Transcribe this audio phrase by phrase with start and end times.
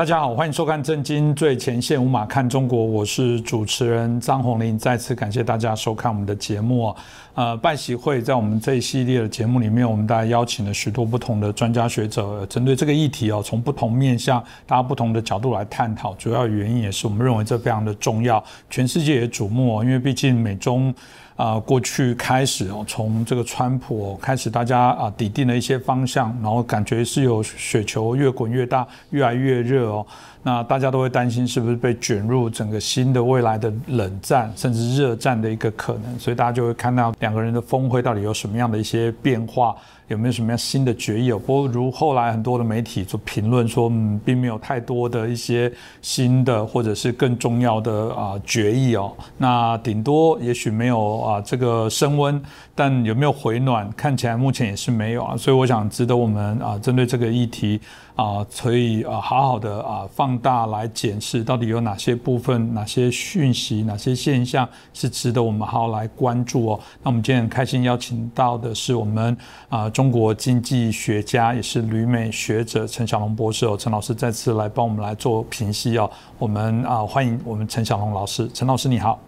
[0.00, 4.78] 大家好，欢迎收看《震惊最前线》，无马看中国，我是主持人张宏林。
[4.78, 6.96] 再次感谢大家收看我们的节目。
[7.34, 16.14] 呃，拜习会在我们这一系列的节目里面，我们大家邀请了许多不同的专家学者，针对这个议题哦，从不同面向、大家不同的角度来探讨。
[16.14, 20.94] 主要原因也是我们认为这非常的重要，全世界也瞩目哦，因为毕竟美中。
[21.40, 30.06] 啊，过去开始哦，从这个川普开始，大家啊抵定了一些方向，然后感觉是有雪球越滚越大，越来越热哦。
[30.42, 39.74] 那大家都会担心是不是被卷入整个新的未来的冷战，甚至热战的一个可能，所以大家就会看到两个人的峰会到底有什么样的一些变化。
[40.10, 41.30] 有没有什么样新的决议？
[41.30, 45.72] 哦不过如后来很多的媒体做评论说，嗯，并没有太多的一些
[46.02, 49.12] 新的或者是更重要的啊决议哦。
[49.38, 52.42] 那顶多也许没有啊这个升温，
[52.74, 53.88] 但有没有回暖？
[53.92, 55.36] 看起来目前也是没有啊。
[55.36, 57.80] 所以我想值得我们啊针对这个议题。
[58.20, 66.80] 啊，可以啊，好好的啊，放大来检视，到底有哪些部分、哪些讯息、哪些现象是值得我们好好来关注哦。
[67.02, 69.34] 那我们今天很开心邀请到的是我们
[69.70, 73.74] 啊，中国经济学家，也是旅美学者陈小龙博士哦。
[73.74, 76.10] 陈老师再次来帮我们来做评析哦。
[76.38, 78.46] 我们啊，欢迎我们陈小龙老师。
[78.52, 79.18] 陈老师你好，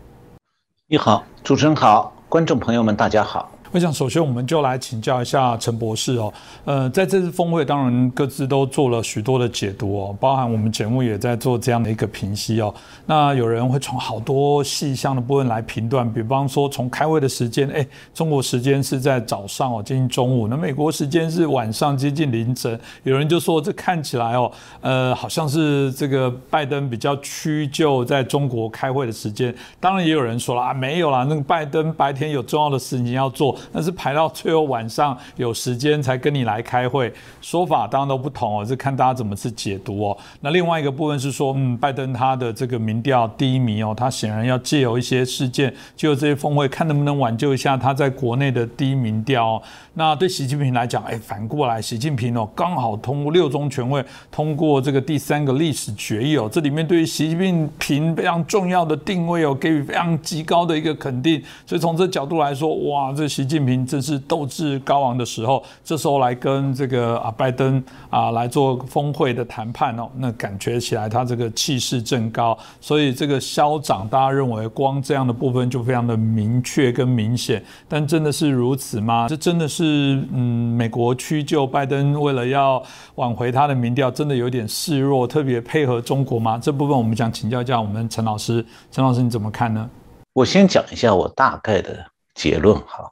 [0.86, 3.48] 你好，主持人好，观众朋友们大家好。
[3.72, 6.30] 我想，首先我们就来请教一下陈博士哦。
[6.66, 12.74] 呃，在这次峰会，当然各自都做了许多的解读哦，包含我们节目也在做这样的一个评析哦。
[13.06, 22.78] 那有人会从好多细项的部分来评断，比方说从开会的时间，哎，中国时间是在早上哦，接近中午；那美国时间是晚上，接近凌晨。
[23.04, 29.54] 有人就说，这看起来哦，呃，好像是这个拜登比较屈就在中国开会的时间。
[29.80, 33.56] 当然，也有人说了啊，没有啦，那个拜登白天有重要的事情要做。
[33.70, 40.18] 那是排到最后晚上有时间才跟你来开会，说法当然都不同哦，是看大家怎么去解读哦。
[40.40, 49.62] 那另外一个部分是说，嗯，拜登他的这个民调第一名哦，他显然要借由一些事件，借由这些峰会，看能不能挽救一下他在国内的第一民调。
[49.94, 61.42] 那对习近平来讲，哎，反过来，习近平哦，刚好通过六中全会通过这个第三个历史决议哦，这里面对于习近平非常重要的定位哦，给予非常极高的一个肯定。
[61.66, 79.26] 所以从这角度来说，哇，这习近平正是斗志高昂的时候，这时候来跟这个啊拜登啊来做峰会的谈判哦，那感觉起来他这个气势正高，所以这个消长，大家认为光这样的部分就非常的明确跟明显，但真的是如此吗？
[79.28, 79.68] 这真的？
[79.72, 82.82] 是嗯，美国屈就拜登，为了要
[83.14, 86.58] 挽回他的民调，真的有点示弱，特别配合中国吗？
[86.58, 88.62] 这部分我们想请教一下我们陈老师。
[88.90, 89.88] 陈老师你怎么看呢？
[90.34, 92.04] 我先讲一下我大概的
[92.34, 93.10] 结论哈。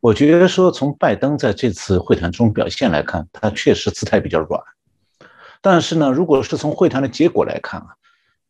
[0.00, 4.60] 我觉得说从拜登在这次会谈中表现来看，他确实姿态比较软。
[5.62, 7.96] 但是呢，如果是从会谈的结果来看啊，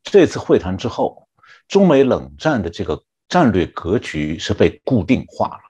[0.03, 1.29] 这次会谈之后，
[1.69, 5.61] 中美冷战的这个战略格局是被固定化了。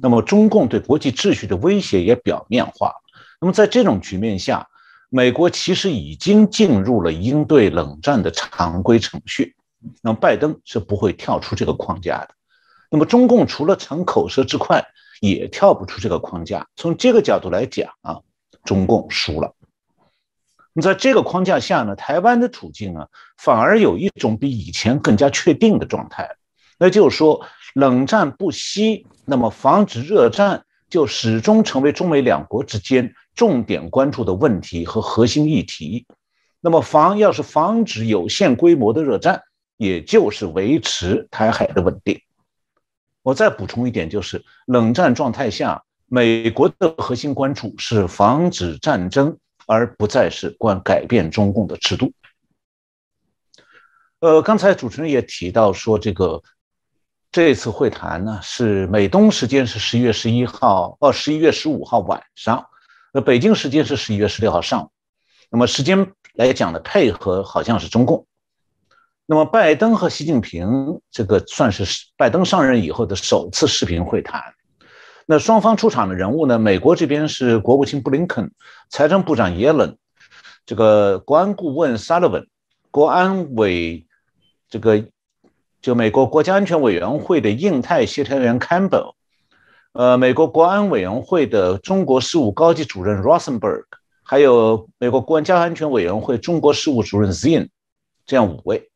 [0.00, 2.94] 那么，中共对国际秩序的威胁也表面化了。
[3.40, 4.66] 那么，在这种局面下，
[5.08, 9.54] 美国其实已经进入了应对冷战的常规程序。
[10.00, 12.28] 那么，拜登是不会跳出这个框架的。
[12.94, 14.80] 那么，中共除了逞口舌之快，
[15.20, 16.68] 也跳不出这个框架。
[16.76, 18.20] 从这个角度来讲啊，
[18.64, 19.52] 中共输了。
[20.72, 26.36] 那么，在这个框架下呢，台湾的处境啊，反而有一种比以前更加确定的状态。
[26.78, 27.44] 那就是说，
[27.74, 29.08] 冷战不息。
[29.24, 36.06] 那么，防止热战就始终成为中美两国之间重点关注的问题和核心议题。
[36.60, 39.42] 那么，防要是防止有限规模的热战，
[39.78, 42.20] 也就是维持台海的稳定。
[43.24, 52.12] 我再补充一点，就是冷战状态下，美国的核心关注是防止战争，而不再是关改变中共的制度。
[54.20, 56.40] 呃，刚才主持人也提到说这个。
[57.32, 62.64] 这次会谈呢，是美东时间是十一月十一号，哦，十一月十五号晚上，
[63.12, 64.90] 那北京时间是十一月十六号上午。
[65.50, 68.24] 那么时间来讲呢，配合好像是中共。
[69.26, 71.84] 那么拜登和习近平这个算是
[72.16, 74.42] 拜登上任以后的首次视频会谈。
[75.26, 78.50] 那双方出场的人物呢，美国这边是国务卿布林肯、
[78.90, 79.96] 财政部长耶伦，
[80.66, 82.46] 这个国安顾问萨勒文，
[82.90, 84.06] 国安委
[84.68, 85.04] 这个。
[85.80, 89.12] 就美国国家安全委员会的印太协调员 Campbell，
[89.92, 93.84] 呃，美国国安委员会的中国事务高级主任 Rosenberg，
[94.22, 97.68] 还有美国国家安全委员会中国事务主任 Zin，
[98.24, 98.90] 这样五位。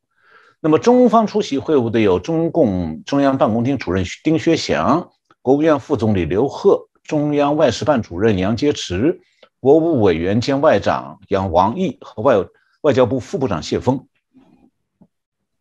[0.60, 5.10] 那么中方出席会晤的有中共中央办公厅主任丁薛祥、
[5.40, 9.20] 国务院副总理刘鹤、中央外事办主任杨洁篪、
[9.60, 12.34] 国务委员兼外长杨王毅和外
[12.81, 14.08] 外交部副部长谢峰。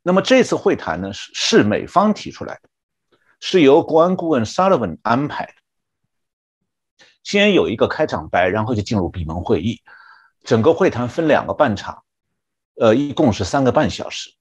[0.02, 2.70] 那么这次会谈呢，是是美方提出来的，
[3.40, 5.52] 是由国安顾问 Sullivan 安排的。
[7.24, 9.82] 先有一个开场白，然后就进入闭门会议。
[10.44, 12.04] 整个会谈分两个半场，
[12.80, 14.32] 呃，一共是三个半小时。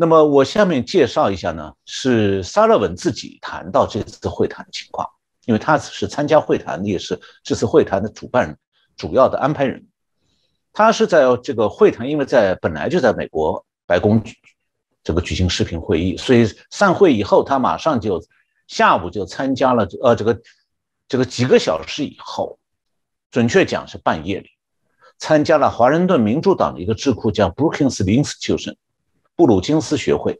[0.00, 5.06] 那么我下面介绍一下呢，是沙勒文自己谈到这次会谈的情况，
[5.44, 8.56] 因为他是参加会谈的，也是这次会谈的主办人、
[8.96, 9.86] 主要的安排人。
[10.72, 14.24] 他是在这个会谈，因为在本来就在美国白宫
[15.04, 18.24] 这个举行视频会议，所以散会以后，他马上就
[18.68, 20.40] 下午就参加了，呃，这个
[21.08, 22.58] 这个几个小时以后，
[23.30, 24.48] 准确讲是半夜里。
[25.18, 28.76] 参加了华盛顿民主党的一个智库，叫 Brookings Institution，
[29.40, 30.38] 布鲁金斯学会。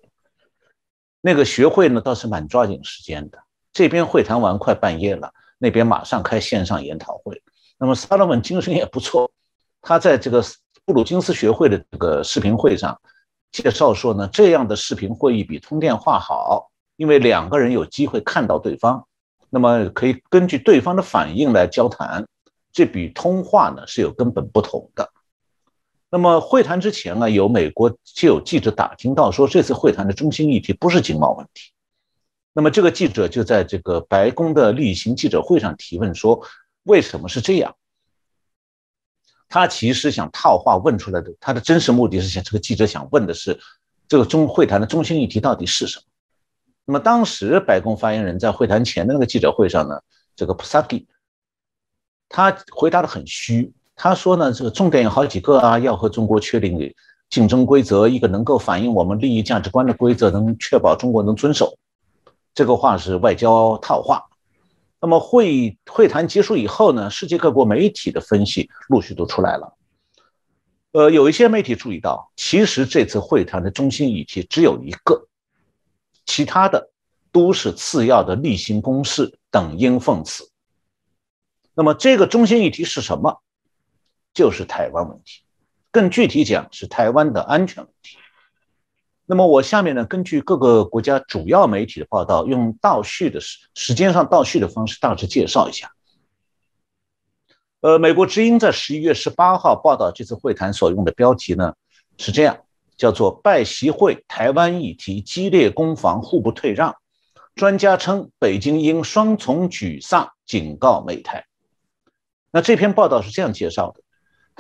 [1.23, 3.38] 那个学会呢，倒是蛮抓紧时间的。
[3.73, 7.43] 这边会谈完快半夜了，那边马上开线上研讨会。
[7.79, 9.31] 那么萨勒文精神也不错，
[9.81, 10.44] 他在这个
[10.85, 13.00] 布鲁金斯学会的这个视频会上
[13.50, 19.02] 介绍说呢，这样的视频会议比通电话好，因为两个人有机会看到对方，
[19.49, 22.29] 那么可以根据对方的反应来交谈。
[22.70, 25.11] 这比通话呢是有根本不同的。
[26.11, 31.71] 那么会谈之前呢，有美国就有记者打听到说，这次会谈的中心议题不是经贸问题。
[32.53, 36.45] 那么这个记者就在这个白宫的例行记者会上提问说，
[36.83, 37.77] 为什么是这样？
[39.49, 43.59] 他其实想套话问出来的，他的真实目的是想这个记者想问的是，
[44.09, 46.05] 这个中会谈的中心议题到底是什么？
[46.87, 50.01] 那么当时白宫发言人在会谈前的那个记者会上呢，
[50.35, 51.07] 这个 Psaki。
[52.29, 56.94] 他回答的很虚，他说呢，这个重点有好几个啊，要和中国确定
[57.29, 61.76] 竞争规则，一个能够反映我们利益价值观的规则，能确保中国能遵守。
[62.55, 64.25] 这个话是外交套话。
[65.02, 69.76] 那么会会谈结束以后呢，世界各国媒体的分析陆续都出来了。
[70.93, 75.26] 呃，有一些媒体注意到，其实这次会谈的中心议题只有一个，
[76.25, 76.88] 其他的
[77.31, 80.50] 都是次要的例行公事，等应奉词。
[81.75, 83.43] 那么这个中心议题是什么？
[84.32, 85.43] 就是台湾问题，
[85.91, 88.17] 更具体讲是台湾的安全问题。
[89.27, 95.93] 那么我下面呢，根据各个国家主要媒体的报道，用倒叙的时时间上倒叙的方式大致介绍一下。
[97.81, 101.75] 呃，美国之音在十一月十八号报道这次会谈所用的标题呢
[102.19, 102.59] 是这样，
[102.97, 106.97] 叫做“拜习会台湾议题激烈攻防，互不退让”。
[107.56, 111.47] 专家称，北京应双重沮丧，警告美台。
[112.50, 114.03] 那这篇报道是这样介绍的，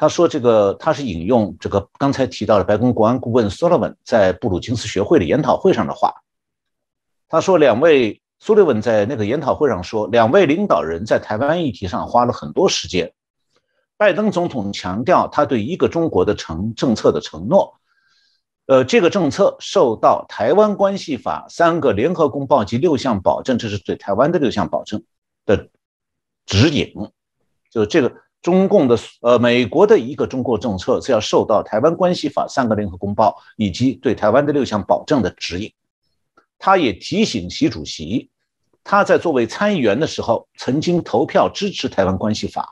[0.00, 6.22] 他说这个他是引用这个刚才提到的白宫国安顾问 Sullivan 在布鲁金斯学会的研讨会上的话。
[7.28, 13.12] 他说，两位苏利文在那个研讨会上说，两位领导人在台湾议题上花了很多时间。
[13.98, 17.74] 拜登总统强调他对一个中国的承政策的承诺，
[18.68, 25.04] 呃，这个政策受到《台湾关系法》三个联合公报及六项保证，这是对台湾的六项保证
[25.44, 25.68] 的
[26.46, 26.94] 指引。
[27.70, 35.70] 就这个中共的呃，美国的一个中国政策是要受到《台湾关系法》三个联合公报以及对台湾的六项保证的指引。
[36.58, 38.30] 他也提醒习主席，
[38.82, 42.62] 他在作为参议员的时候曾经投票支持《台湾关系法》，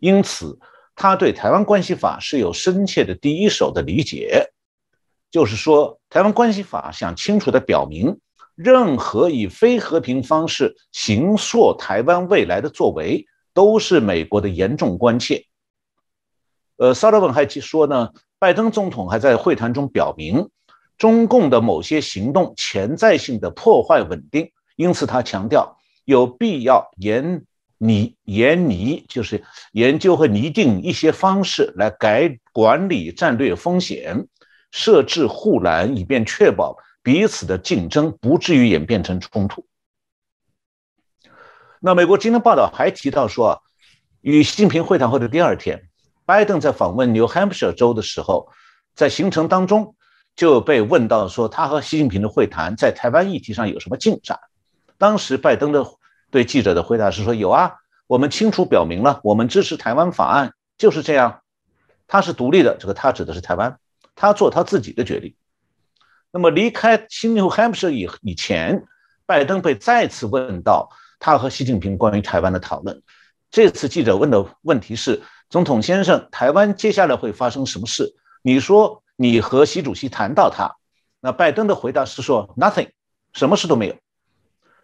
[0.00, 0.58] 因此
[0.96, 4.50] 他对《台湾关系法》是有深切的第一手的理解。
[5.30, 8.18] 就是说，《台湾关系法》想清楚地表明，
[8.56, 13.24] 任何以非和平方式形塑台湾未来的作为。
[13.54, 15.44] 都是美国的严重关切。
[16.76, 20.48] 呃，萨勒文还说呢，拜登总统还在会谈中表明，
[20.98, 27.44] 中共的某些行动潜在性的破坏稳定，因此他强调有必要研
[27.78, 34.26] 拟研拟，就是研究和拟定一些方式来改管理战略风险，
[34.70, 39.64] 设置护栏，以便确保彼此的竞争不至于演变成冲突。
[41.84, 43.60] 那美国今天报道还提到说，
[44.20, 45.88] 与习近平会谈后的第二天，
[46.24, 48.52] 拜登在访问 New Hampshire 州的时候，
[48.94, 49.96] 在行程当中
[50.36, 54.38] 就被问到说，他和习近平的会谈在台湾议题上有什么进展？
[54.96, 55.84] 当时拜登的
[56.30, 57.72] 对记者的回答是说，有啊，
[58.06, 61.40] 我们清楚表明了，我们支持台湾法案，就是这样，
[62.06, 63.76] 他是独立的，这个他指的是台湾，
[64.14, 65.34] 他做他自己的决定。
[66.30, 68.84] 那么离开新 New Hampshire 以以前，
[69.26, 70.88] 拜登被再次问到。
[71.22, 73.00] 他和习近平关于台湾的讨论，
[73.48, 78.16] 这次记者问的问题是：总统先生，台湾接下来会发生什么事？
[78.42, 80.74] 你说你和习主席谈到他，
[81.20, 82.90] 那拜登的回答是说 nothing，
[83.34, 83.94] 什么事都没有。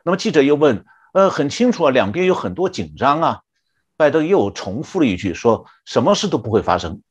[0.05, 3.41] 那么记者又问：呃，很清楚啊，两边有很多紧张啊。
[3.97, 7.03] 拜登又重复了一句，说什么事都不会发生。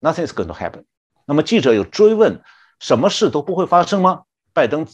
[0.00, 0.84] Nothing is going to happen。
[1.26, 2.40] 那么记者又追问：
[2.80, 4.22] 什么事都不会发生吗？
[4.54, 4.86] 拜登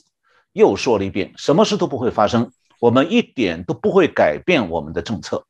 [0.53, 2.51] 又说了一遍：什么事都不会发生，
[2.83, 5.47] 我们一点都不会改变我们的政策。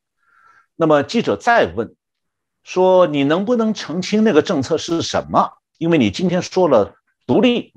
[0.75, 1.95] 那么记者再问
[2.61, 5.53] 说：你能不能澄清那个政策是什么？
[5.79, 6.93] 因为你今天说了
[7.25, 7.73] 独立。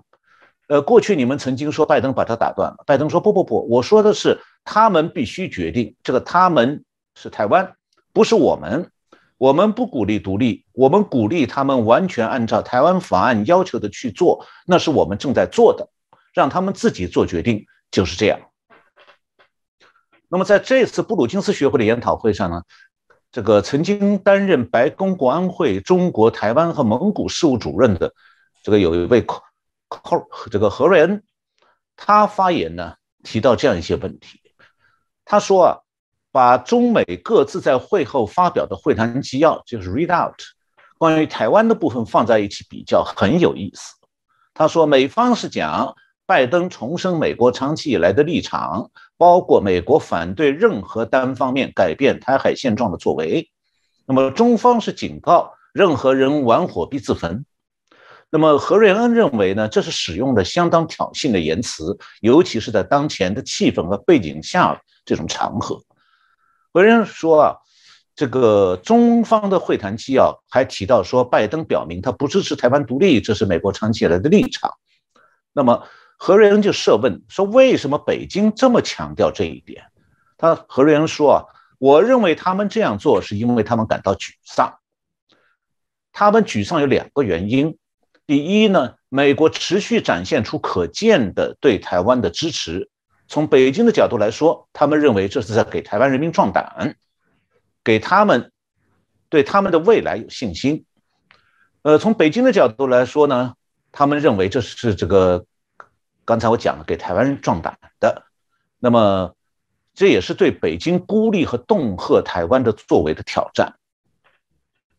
[0.68, 2.84] 呃，过去你们曾经说拜登把他打断了。
[2.86, 6.84] 拜登说不不不，我说的是他们必须决定，这个他们
[7.14, 7.76] 是台湾，
[8.12, 8.90] 不是我们。
[9.38, 15.88] 我们不鼓励独立，我们鼓励他们完全按照台湾法案要求的去做，那是我们正在做的，
[16.34, 18.38] 让他们自己做决定，就是这样。
[20.28, 22.62] 那么在这次布鲁金斯学会的研讨会上呢，
[23.32, 28.12] 这个曾经担任白宫国安会中国台湾和蒙古事务主任的
[28.62, 29.24] 这个有一位。
[29.88, 31.22] 寇这个何瑞恩，
[31.94, 34.40] 他发言呢提到这样一些问题。
[35.24, 35.78] 他说啊，
[36.32, 40.34] 把中美各自在会后发表的会谈纪要，就是 read out，
[40.98, 43.94] 关于台湾的部分放在一起比较很有意思。
[44.54, 45.94] 他说，美方是讲
[46.26, 53.50] 拜登重申美国长期以来的立场，包括美国反对任何单方面改变台海现状的作为。
[54.06, 57.44] 那么中方是警告任何人玩火必自焚。
[58.28, 59.68] 那么何瑞恩认为呢？
[59.68, 65.80] 这是使用的相当挑衅的言辞，尤其是在当前的气氛和背景下这种场合。
[66.72, 67.56] 何瑞恩说啊，
[68.16, 74.72] 这个中方的会谈纪要还提到说，拜登表明他不支持台湾独立，这是美国长期以来的立场。
[75.52, 75.84] 那么
[76.16, 79.84] 何瑞恩就设问说，为什么北京这么强调这一点？
[80.38, 81.44] 他何瑞恩说啊，
[81.78, 84.78] 我认为他们这样做是因为他们感到沮丧。
[86.12, 87.76] 他们沮丧有两个原因。
[88.26, 92.90] 第一呢，美国持续展现出可见的对台湾的支持。
[93.28, 96.96] 从北京的角度来说，他们认为这是在给台湾人民壮胆，
[97.84, 98.50] 给他们
[99.28, 100.84] 对他们的未来有信心。
[101.82, 103.54] 呃，从北京的角度来说呢，
[103.92, 105.44] 他们认为这是这个
[106.26, 108.24] 刚才我讲了给台湾人壮胆的。
[108.78, 109.34] 那么，
[109.94, 113.76] 这也是对北京孤立和恫吓台湾的作为的挑战。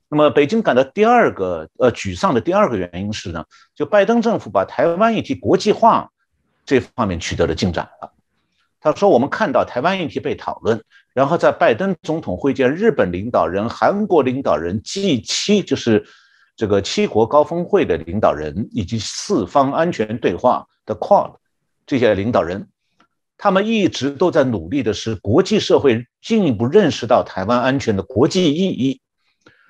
[0.10, 6.10] 那么，北京感到第二个呃沮丧的第二个原因是呢，就拜登政府把台湾议题国际化
[6.66, 8.14] 这方面取得了进展了。
[8.80, 10.82] 他说：“我们看到台湾议题被讨论，
[11.14, 16.08] 然后在拜登总统会见日本领导人、韩国领导人、G 七就是
[16.56, 21.36] 这个七国高峰会的领导人以及四方安全对话的 Quad
[21.86, 22.70] 这些领导人，
[23.38, 29.00] 他们一直都在努力的是国际社会进一步认识到台湾安全的国际意义。”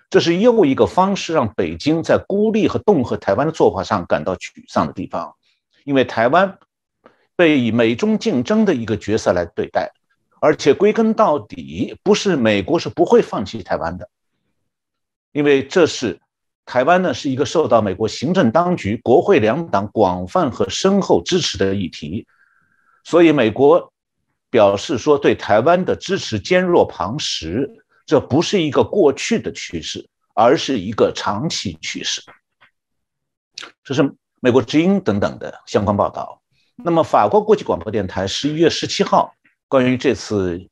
[0.09, 5.35] 这是又一个方式让北京在孤立和恫吓台湾的做法上感到沮丧的地方，
[5.83, 6.59] 因为台湾
[7.35, 9.91] 被以美中竞争的一个角色来对待，
[10.39, 14.09] 而且归根到底不是美国是不会放弃台湾的，
[15.33, 16.21] 因为这是
[16.67, 22.27] 台湾呢是一个受到美国行政当局、国会两党广泛和深厚支持的议题，
[23.05, 23.93] 所以美国
[24.51, 27.67] 表示说对台湾的支持坚若磐石。
[28.05, 32.21] 这不是一个过去的趋势，而是一个长期趋势。
[33.83, 36.41] 这是美国之音等等的相关报道。
[36.75, 39.33] 那么，法国国际广播电台十一月十七号
[39.67, 40.67] 关于这次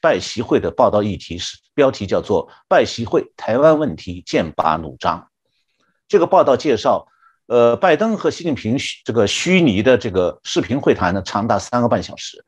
[0.00, 5.28] 拜习会的报道议题是标题叫做“拜习会台湾问题剑拔弩张”。
[6.10, 7.06] 这个报道介绍，
[7.46, 12.44] 呃，拜登和习近平这个虚拟的这个视频会谈呢，长达三个半小时，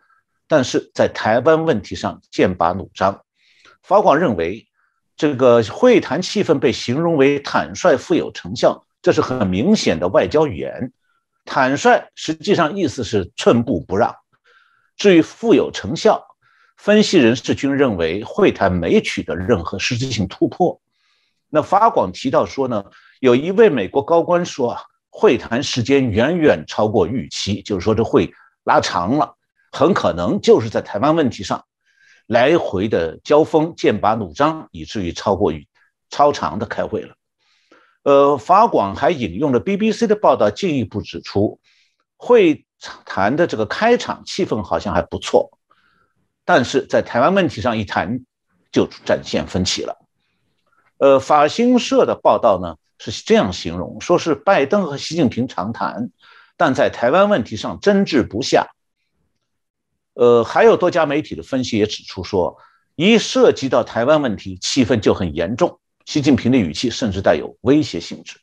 [0.49, 3.23] 但是在台湾问题上剑拔弩张。
[3.81, 4.67] 法广认为，
[5.17, 10.93] 这个会谈气氛被形容为坦率、富有成效，这是很明显的外交语言。
[11.45, 14.13] 坦率实际上意思是寸步不让。
[14.97, 16.27] 至于富有成效，
[16.77, 20.81] 分析人士均认为会谈没取得任何实质性突破。
[21.49, 22.85] 那法广提到说呢，
[23.23, 29.37] 有一位美国高官说啊，会谈时间远远超过预期，就是说这会拉长了，
[29.71, 31.65] 很可能就是在台湾问题上。
[32.27, 35.69] 来回的交锋，剑拔弩张，以至于超过于
[36.11, 37.15] 超长的开会了。
[38.03, 41.61] 呃，法广还引用了 BBC 的报道，进一步指出，
[42.17, 42.67] 会
[43.05, 45.49] 谈的这个开场气氛好像还不错，
[46.45, 48.25] 但是在台湾问题上一谈，
[48.73, 49.97] 就展现分歧了。
[50.99, 52.75] 呃，法新社的报道呢
[53.11, 56.11] 是这样形容，说是拜登和习近平长谈，
[56.57, 58.69] 但在台湾问题上争执不下。
[60.15, 62.59] 呃，还有多家媒体的分析也指出说，
[62.97, 65.81] 一涉及到台湾问题，气氛就很严重。
[66.05, 68.42] 习近平的语气甚至带有威胁性质。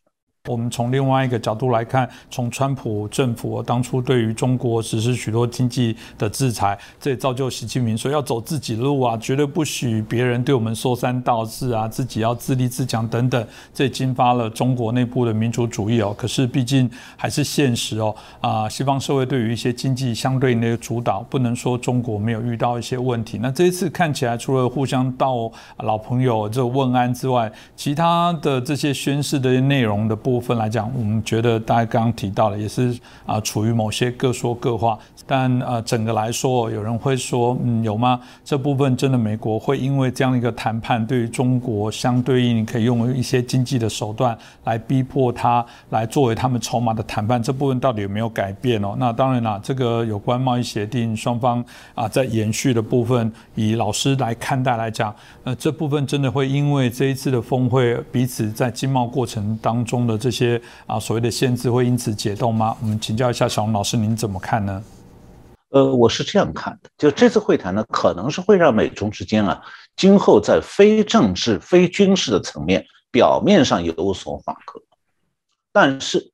[0.50, 16.16] 我们从另外一个角度来看，从川普政府当初对于中国实施许多经济的制裁，这也造就习近平说要走自己路啊，绝对不许别人对我们说三道四啊，自己要自立自强等等，这也激发了中国内部的民族主义哦。
[16.18, 23.38] 可是毕竟还是现实哦，啊，西方社会对于一些经济相对那个主导，不能说中国没有遇到一些问题。
[23.40, 25.52] 那这一次看起来，除了互相道
[25.84, 34.98] 老朋友这问安之外，其他的这些宣誓的内容的部部分来讲，我们觉得大家刚刚提到了，也是啊，处于某些各说各话。
[35.28, 38.20] 但呃，整个来说，有人会说，嗯，有吗？
[38.44, 48.96] 这部分真的美国会因为这样一个谈判，对于中国相对应可以用一些经济的手段来逼迫他，来作为他们筹码的谈判，这部分到底有没有改变哦？
[48.98, 62.78] 那当然啦，这个有关贸易协定双方啊在延续的部分，以老师来看待来讲，呃，这部分真的会因为这一次的峰会，彼此在经贸过程当中的这这些啊所谓的限制会因此解冻吗？
[62.84, 64.84] 我们请教一下小龙老师，您怎么看呢？
[65.70, 69.60] 呃，我是这样看的，就这次会谈呢，可能是会让美中之间啊，
[69.96, 74.80] 今后在非政治、非军事的层面，表面上有所缓和，
[75.72, 76.32] 但是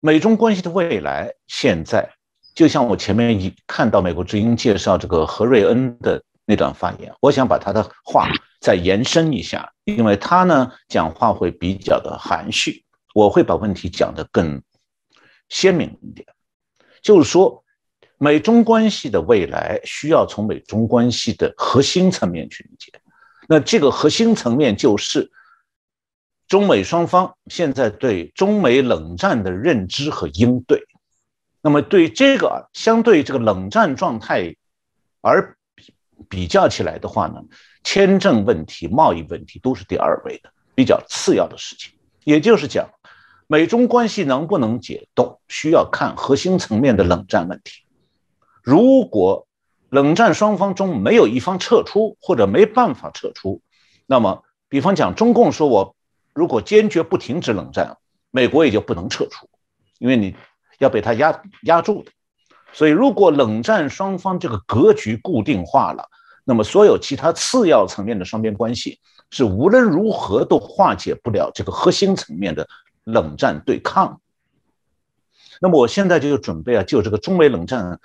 [0.00, 2.10] 美中关系的未来，现在
[2.52, 8.28] 就像我前面一看到美国之音介绍这个何瑞恩的那段发言，我想把他的话
[8.60, 12.83] 再延伸一下，因为他呢讲话会比较的含蓄，
[13.14, 14.62] 我会把问题讲得更
[15.48, 16.28] 鲜明一点，
[17.00, 17.62] 就是说。
[18.16, 22.92] 美中关系的未来需要从美中关系的核心层面去理解，
[23.48, 25.30] 那这个核心层面就是
[26.46, 30.80] 中美双方现在对中美冷战的认知和应对。
[31.60, 34.54] 那么对这个相对这个冷战状态
[35.20, 35.56] 而
[36.28, 37.42] 比较起来的话呢，
[37.82, 41.92] 签证问题、贸易问题都是第二位的，比较次要的事情。
[42.22, 42.88] 也就是讲，
[43.46, 47.84] 美中关系能不能解冻，需要看核心层面的冷战问题。
[48.62, 49.46] 如果
[49.90, 53.60] 冷战双方中没有一方撤出，或者没办法撤出，
[54.06, 55.94] 那么，比方讲，中共说我
[56.32, 57.96] 如果坚决不停止冷战，
[58.30, 59.48] 美国也就不能撤出，
[59.98, 60.34] 因为你
[60.78, 62.10] 要被他压压住的。
[62.72, 66.08] 所以，如果冷战双方这个格局固定化了，
[66.44, 68.98] 那么所有其他次要层面的双边关系
[69.30, 72.66] 是无论如何都化解不了这个核心层面的
[73.04, 74.20] 冷战对抗。
[75.60, 78.00] 那么，我现在就准备啊，就这个中美冷战。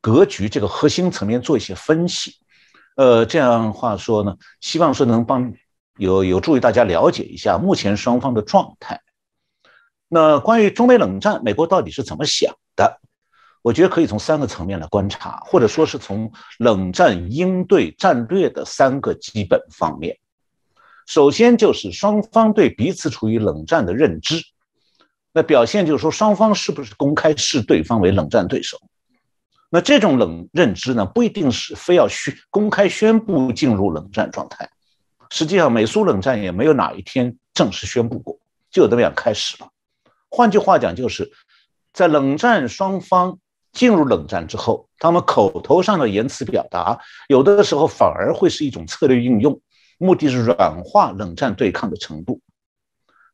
[0.00, 2.36] 格局这个核心层面做一些分析，
[2.94, 5.52] 呃，这样话说呢，希望说能帮
[5.96, 9.02] 有有助于大家了解一下目前双方的状态。
[10.06, 13.00] 那关于中美冷战，美国到底是怎么想的？
[13.60, 16.30] 我觉得可以从三个层面来观察，或者说是从
[16.60, 20.16] 冷战应对战略的三个基本方面。
[21.08, 24.42] 首先就是双方对彼此处于冷战的认知，
[25.32, 28.78] 那表现就是说双方是不是公开视对方为冷战对手。
[29.70, 34.68] 那这种冷认知呢，不一定是非要宣公开宣布进入冷战状态。
[35.30, 38.38] 实际上，美苏冷战也没有哪一天正式宣布过，
[38.70, 39.68] 就这么样开始了。
[40.28, 41.32] 换句话讲，就是
[41.94, 43.38] 在冷战双方
[43.72, 49.58] 进入冷战之后，他们口头上的言辞表达，有的时候反而会是一种策略运用，
[49.98, 52.40] 目的是软化冷战对抗的程度。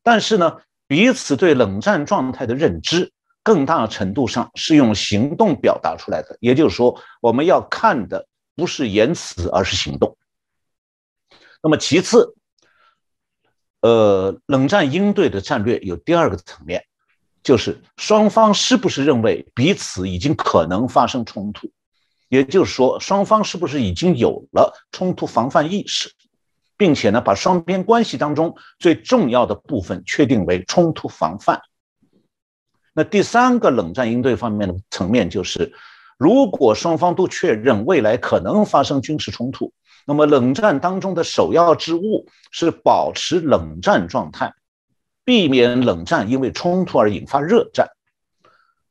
[0.03, 0.57] 但是呢，
[0.89, 3.13] 彼此对冷战状态的认知。
[3.47, 10.17] 更大程度上是用行动表达出来的，也就是说，我们要看的不是言辞，而是行动。
[11.63, 12.35] 那么其次，
[13.83, 16.87] 呃，冷战应对的战略有第二个层面，
[17.43, 21.71] 就是双方是不是认为彼此已经可能发生冲突，
[22.31, 26.11] 也就是说，双方是不是已经有了冲突防范意识，
[26.77, 31.61] 并且呢，把双边关系当中最重要的部分确定为冲突防范。
[32.93, 35.73] 那第三个冷战应对方面的层面就是，
[36.17, 39.73] 如果双方都确认未来可能发生军事冲突，
[40.07, 44.55] 那么冷战当中的首要之务是保持冷战状态，
[45.25, 47.89] 避免冷战因为冲突而引发热战。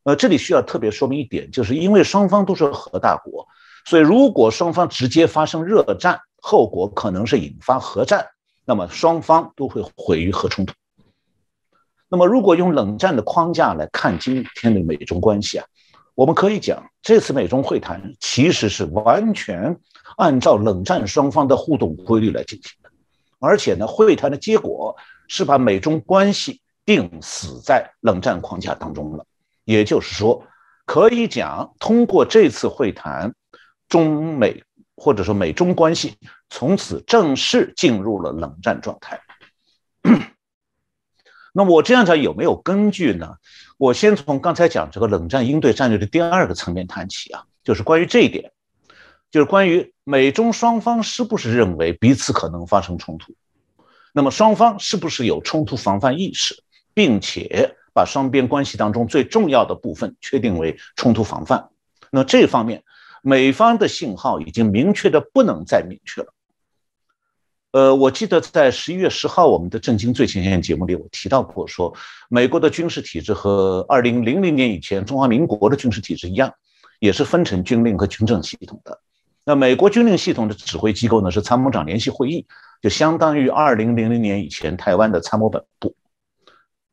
[0.04, 3.48] 呃，这里需要特别说明一点，就是因为双方都是核大国，
[3.86, 8.26] 所以如果双方直接发生热战，后果可能是引发核战，
[8.66, 10.74] 那么双方都会毁于核冲突。
[12.10, 15.66] 那么，如果用冷战的框架来看今天的美中关系啊，
[16.14, 19.76] 我们可以讲，这次美中会谈其实是完全
[20.18, 22.92] 按照冷战双方的互动规律来进行的，
[23.40, 24.96] 而且呢，会谈的结果
[25.28, 29.26] 是把美中关系定死在冷战框架当中了。
[29.66, 30.44] 也就是说，
[30.86, 33.34] 可以讲，通过这次会谈，
[33.94, 34.64] 中美
[34.96, 36.18] 或者说美中关系
[36.50, 39.22] 从此正式进入了冷战状态。
[41.54, 43.36] 那我这样讲有没有根据呢？
[43.78, 48.52] 我先从刚才讲这个冷战应对战略的第二个层面谈起啊，就是关于这一点，
[49.30, 53.36] 就是关于美中双方是不是认为彼此可能发生冲突，
[54.12, 56.64] 那么双方是不是有冲突防范意识，
[56.96, 61.70] 并且把双边关系当中最重要的部分确定为冲突防范。
[62.10, 62.84] 那这方面，
[63.26, 66.34] 美方的信号已经明确的不能再明确了。
[67.72, 71.96] 呃，我记得在十一月十号，我们的《震惊最前线》节目里，我提到过，说
[72.28, 76.54] 美国的军事体制和二零零零年以前中华民国的军事体制一样，
[77.00, 79.00] 也是分成军令和军政系统的。
[79.46, 82.46] 那美国军令系统的指挥机构呢，是参谋长联席会议，
[82.82, 85.96] 就相当于二零零零年以前台湾的参谋本部。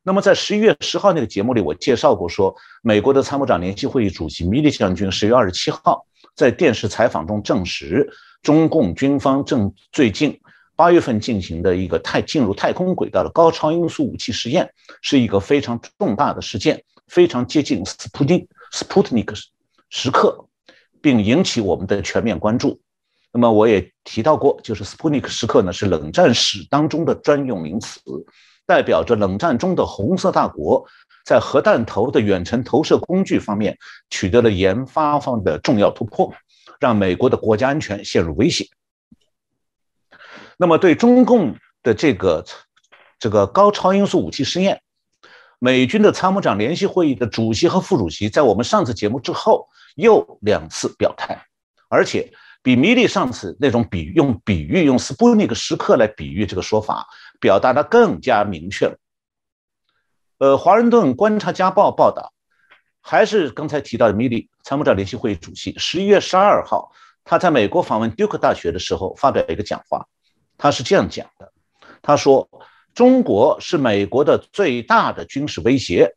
[0.03, 6.07] 那么在十一月十号那个节目里，我介绍过，说美国的参谋长联席会议主席米利将军十月二十七号
[6.41, 8.11] 在电视采访中证实，
[8.43, 10.41] 中共军方正最近。
[10.75, 14.73] 八月份进行的一个太进入太空轨道的高超音速武器实验，
[15.03, 19.35] 是一个非常重大的事件，非常接近斯普丁斯普特尼克
[19.91, 20.47] 时刻，
[21.03, 22.81] 并引起我们的全面关注。
[23.31, 28.01] 那么我也提到过，就是斯普尼克时刻呢，是冷战史当中的专用名词，
[28.65, 30.87] 代表着冷战中的红色大国
[31.25, 33.79] 在核弹头的远程投射工具方面
[34.11, 36.33] 取得了研发方的重要突破，
[36.79, 38.67] 让美国的国家安全陷入危险。
[40.57, 42.45] 那么，对中共的这个
[43.19, 44.83] 这个高超音速武器试验，
[45.59, 51.43] 美军的参谋长联席会议的主席和副主席在我们上次节目之后又两次表态，
[51.89, 52.31] 而且
[52.63, 57.07] 比米利上次那种比用比喻用斯普尼克时刻来比喻这个说法
[57.41, 58.97] 表达的更加明确了。
[60.41, 62.33] 呃，《华盛顿观察家报》报道，
[63.03, 66.91] 还是刚才提到的米利参谋长联席会议主席，十一月十二号
[67.25, 70.07] 他在美国访问杜克大学的时候发表一个讲话。
[70.57, 71.53] 他是这样讲的，
[72.01, 72.49] 他说
[72.95, 76.17] ：“中国是美国的最大的军事威胁。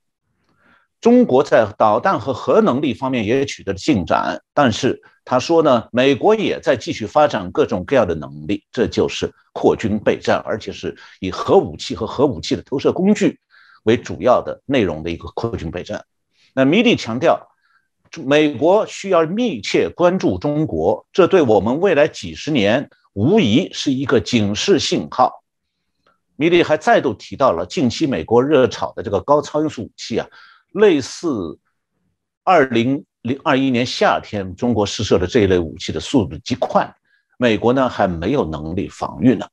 [1.01, 13.37] 中国在导弹和核能力方面也取得了进展，但是他说呢，美国也在继续发展各种各样的能力，这就是扩军备战，而且是以核武器和核武器的投射工具
[13.83, 16.03] 为主要的内容的一个扩军备战。”
[16.53, 17.47] 那米利强调，
[18.25, 22.89] 美国需要密切关注中国，这对我们未来几十年。
[23.13, 25.43] 无疑是一个警示信号。
[26.35, 30.27] 米利还再度提到了近期美国热炒的这个高超音速武器啊，
[30.71, 31.59] 类似
[32.43, 36.91] 二零零二一年夏天中国试射的这一类武器的速度极快，
[37.37, 39.47] 美国呢还没有能力防御呢。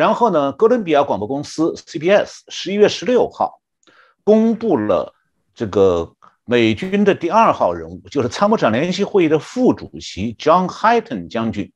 [0.00, 3.60] 然后呢，哥伦比亚广播公司 CBS 十一月十六号
[4.24, 5.14] 公布了
[5.54, 6.14] 这个
[6.46, 11.70] 美军的第二号人物，就是参谋长联席会议的副主席 John Hyten 将军。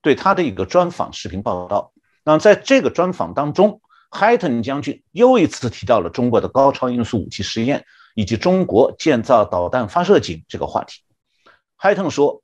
[0.00, 1.92] 对他的一个专访视频报道，
[2.24, 7.84] 那在这个专访当中，，Hayton 将军又一次提到了中国的高超音速武器试验
[8.16, 11.02] 以及中国建造导弹发射井这个话题。
[11.78, 12.42] Hayton 说，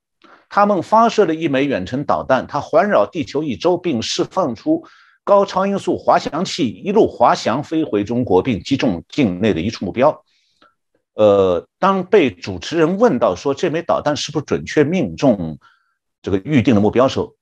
[0.49, 4.85] 他们发射了一枚远程导弹，它环绕地球一周，并释放出
[5.29, 10.25] 高超音速滑翔器，一路滑翔飞回中国，并击中境内的一处目标。
[11.13, 15.59] 呃，当被主持人问到说这枚导弹是不是准确命中
[16.23, 17.35] 这个预定的目标时候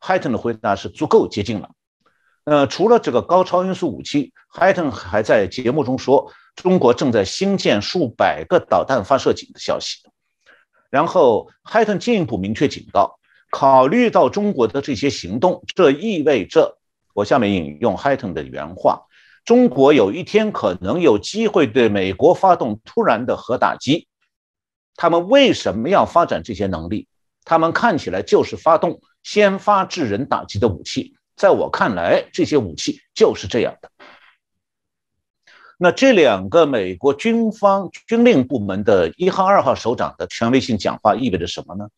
[0.00, 1.68] ，Highton 的回答是足够接近了。
[2.44, 9.98] 呃，除了这个高超音速武器，Highton 还在节目中说，中国正在兴建数百个导弹发射井的消息。
[10.88, 13.18] 然后，Highton 进一步明确警告，
[13.50, 16.78] 考虑到中国的这些行动，这意味着，
[17.14, 19.06] 我下面引用 Highton 的原话：
[19.46, 24.08] 中国有一天可能有机会对美国发动突然的核打击。
[24.96, 27.08] 他们为什么要发展这些能力？
[27.44, 29.00] 他们看起来就是发动。
[29.24, 33.90] 先发制人打击的武器，在我看来，这些武器就是这样的。
[35.78, 41.88] 那这两个美国军方军令部门的一号、二号首长的权威性讲话意味着什么呢？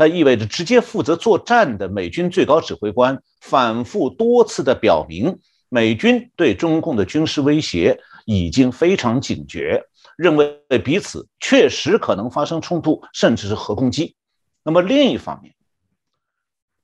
[0.00, 9.84] 它意味着直接负责作战的美军最高指挥官反复多次的表明，美军对中共的军事威胁已经非常警觉，
[10.16, 14.16] 认为彼此确实可能发生冲突，甚至是核攻击。
[14.64, 15.54] 那么另一方面，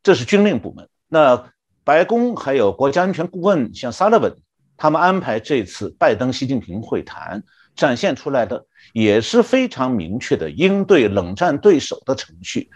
[0.02, 0.86] 这是军令部门。
[1.08, 1.50] 那
[1.84, 4.36] 白宫还有国家安全顾问，像萨勒文，
[4.76, 7.42] 他们安排这次拜登习近平会谈，
[7.74, 12.68] 展现出来的也是非常明确的应对冷战对手的程序。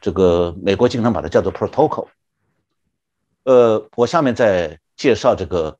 [0.00, 2.06] 这个美国经常把它叫做 protocol。
[3.44, 5.78] 呃，我下面再介绍这个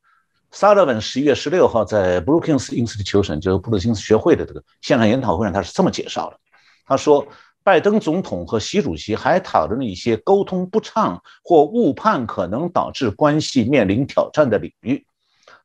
[0.51, 6.37] 萨勒文十一月十六号在 Brookings Institution，就是布鲁金斯学会的这个线上研讨会上，他是这么介绍的。
[6.85, 7.27] 他说。
[7.63, 15.05] 拜登总统和习主席还讨论了一些沟通不畅或误判可能导致关系面临挑战的领域。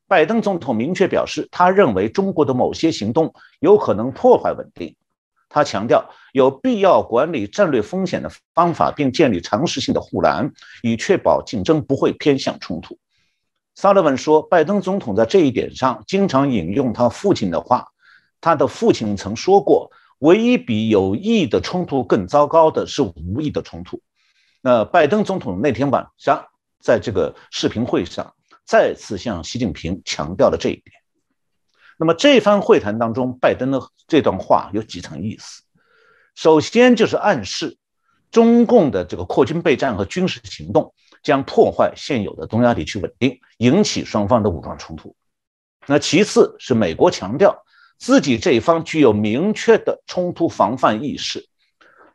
[0.07, 4.95] 拜登总统明确表示，他认为中国的某些行动有可能破坏稳定。
[5.49, 10.51] 他强调有必要管理战略风险的方法，并建立常识性的护栏，
[10.83, 12.97] 以确保竞争不会偏向冲突。
[13.75, 17.87] 萨勒文说，拜登总统在这一点上经常引用他父亲的话。
[18.39, 24.01] 他的父亲曾说过：“唯一比有意的冲突更糟糕的是无意的冲突。”
[24.61, 26.45] 那拜登总统那天晚上
[26.79, 28.33] 在这个视频会上
[28.65, 30.96] 再次向习近平强调了这一点。
[31.97, 35.63] 那么这番会谈当中，拜登的这段话有几层意思。
[36.35, 37.77] 首先就是暗示
[38.29, 45.15] 中共的这个扩军备战和军事行动将破坏现有的东亚地区稳定，引起双方的武装冲突。
[45.87, 47.63] 那其次是美国强调
[47.97, 51.47] 自己这一方具有明确的冲突防范意识。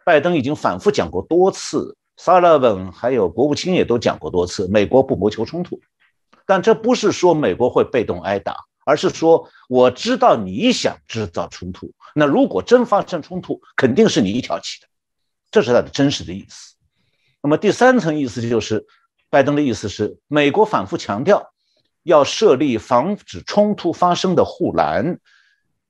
[0.05, 5.81] 拜登已经反复讲过多次，萨勒文还有国务卿也都讲过多次，美国不谋求冲突。
[6.47, 8.57] 但这不是说美国会被动挨打。
[8.85, 14.88] 而是说，我知道你想制造冲突，那如果真发生冲突，肯定是你挑起的，
[15.51, 16.75] 这是他的真实的意思。
[17.42, 18.87] 那么第三层意思就是，
[19.31, 21.53] 拜登的意思是，美国反复强调
[22.03, 25.18] 要设立防止冲突发生的护栏，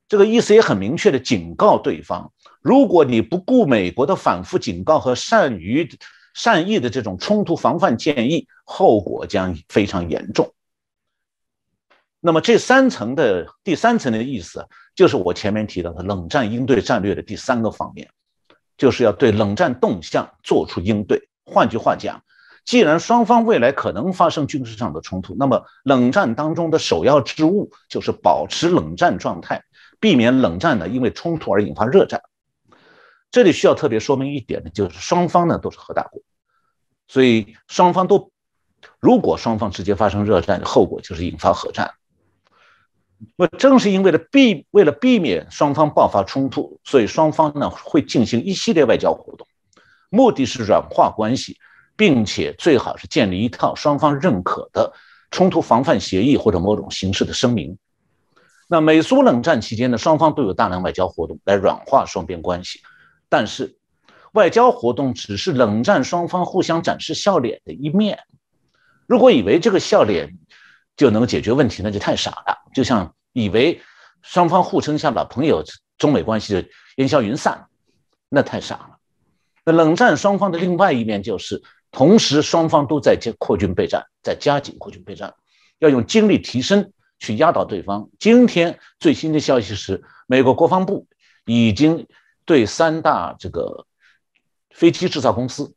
[0.08, 5.88] 这个意思也很明确的警告对方，如果你不顾美国的反复警告和善于
[6.34, 10.54] 善意的这种冲突防范建议，后果将非常严重。
[12.24, 18.08] 那么这三层的第三层的意思，就是我前面提到的冷战应对战略的第三个方面，
[18.78, 21.28] 就是要对冷战动向做出应对。
[21.44, 22.22] 换句话讲，
[22.64, 29.64] 既然双方未来可能发生军事上的冲突，那么冷战当中的首要之务就是保持冷战状态，
[29.98, 32.22] 避免冷战呢因为冲突而引发热战。
[33.32, 36.22] 这里需要特别说明一点呢，就是双方呢都是核大国，
[37.08, 38.30] 所以双方都
[39.00, 41.92] 如果双方直接发生热战，后果就是引发核战。
[43.36, 49.46] 那正是因为了避为了避免双方爆发冲突，所以双方呢会进行一系列外交活动，
[50.10, 51.56] 目的是软化关系，
[51.96, 54.92] 并且最好是建立一套双方认可的
[55.30, 57.78] 冲突防范协议或者某种形式的声明。
[58.68, 62.80] 那美苏冷战期间呢，双方都有大量外交活动来软化双边关系，
[63.28, 63.76] 但是
[64.32, 68.18] 外交活动只是冷战双方互相展示笑脸的一面。
[69.06, 70.38] 如果以为这个笑脸，
[70.96, 72.70] 就能解决问题，那就太傻了。
[72.74, 73.80] 就像以为
[74.22, 75.62] 双方互称像老朋友，
[75.98, 77.66] 中美关系就烟消云散，
[78.28, 78.98] 那太傻了。
[79.64, 85.34] 那冷战双方的另外一面就是，同时双方都在扩军备战，在加紧扩军备战，
[85.78, 88.08] 要用精力提升去压倒对方。
[88.18, 91.06] 今天最新的消息是，美国国防部
[91.44, 92.06] 已经
[92.44, 93.86] 对三大这个
[94.70, 95.74] 飞机制造公司，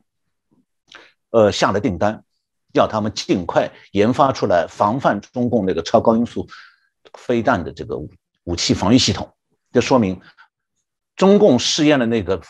[1.29, 2.23] 呃下了订单。
[2.75, 6.45] 要他们尽快研发出来防范中共那个超高音速
[7.13, 7.97] 飞弹的这个
[8.43, 9.33] 武器防御系统，
[9.71, 10.19] 这说明
[11.15, 12.41] 中共试验了那个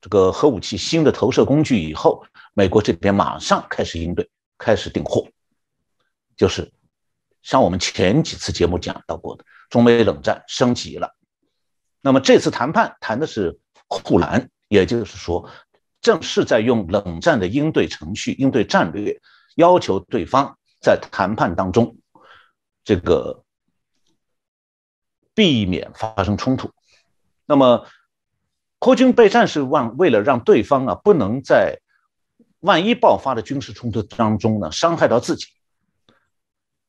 [0.00, 5.28] 这个核武器新的投射工具以后，美国这边马上开始应对，开始订货，
[6.36, 6.72] 就是
[7.42, 11.14] 像我们前几次节目讲到过的，中美冷战升级了。
[12.00, 13.56] 那么这次谈判谈的是
[13.86, 15.48] 护栏，也就是说。
[16.02, 19.18] 正是在用冷战的应对程序、应对战略，
[19.54, 21.96] 要求对方在谈判当中，
[22.82, 23.44] 这个
[25.32, 26.72] 避免发生冲突。
[27.46, 27.86] 那么，
[28.80, 31.78] 扩军备战是为为了让对方啊不能在
[32.58, 35.46] 万一爆发的军事冲突当中呢伤害到自己。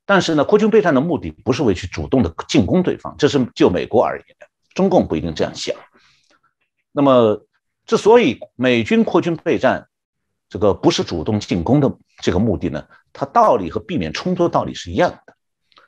[0.06, 4.36] 但是呢，扩军备战的目的不是为去主动的进攻对方，这是就美国而言，
[4.74, 5.76] 中共不一定这样想。
[6.92, 7.46] 那么。
[7.86, 9.88] 之所以美军扩军备战，
[10.50, 15.36] 这个不是主动进攻的这个目的呢，它道理和避免冲突的道理是一样的，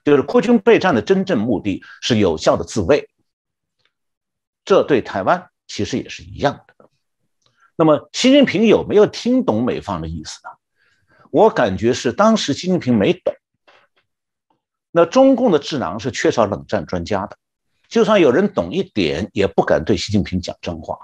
[0.03, 3.09] 就是扩军备战的真正目的是有效的自卫。
[4.63, 6.89] 这对台湾其实也是一样的。
[7.75, 10.49] 那么习近平有没有听懂美方的意思呢？
[11.29, 13.33] 我感觉是当时习近平没懂。
[14.91, 17.37] 那中共的智囊是缺少冷战专家的，
[17.87, 20.97] 就算有人懂一点，也不敢对习近平讲真话。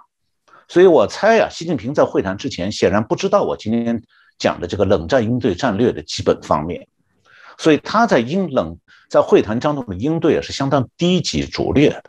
[0.71, 4.01] 所以我猜呀，习近平在会谈之前显然不知道我今天
[4.37, 6.87] 讲的这个冷战应对战略的基本方面，
[7.57, 8.77] 所以他在应冷
[9.09, 12.05] 在会谈当中的应对啊是相当低级拙劣的。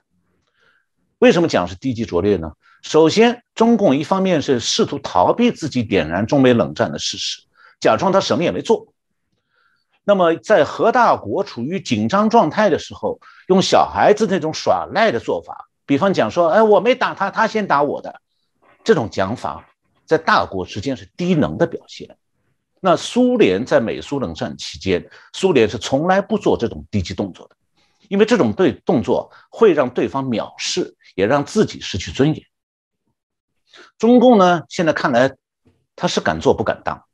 [1.19, 2.53] 为什么讲是低级拙劣呢？
[2.83, 7.43] 首先，中共一方面是试图逃避自己点燃中美冷战的事实，
[7.81, 8.95] 假装他什么也没做。
[10.05, 18.21] 那么在核大国处于紧张状态的时候，用小孩子那种耍赖的做法，比方讲说，哎，我没打他，他先打我的。
[18.85, 19.69] 这种讲法
[20.05, 22.17] 在大国之间是低能的表现，
[22.81, 27.57] 那苏联在美苏冷战期间，苏联是从来不做这种低级动作的，
[28.09, 32.45] 因为这种对动作会让对方藐视，也让自己失去尊严。
[33.99, 35.35] 中共呢，现在看来
[35.95, 37.05] 他是敢做不敢当，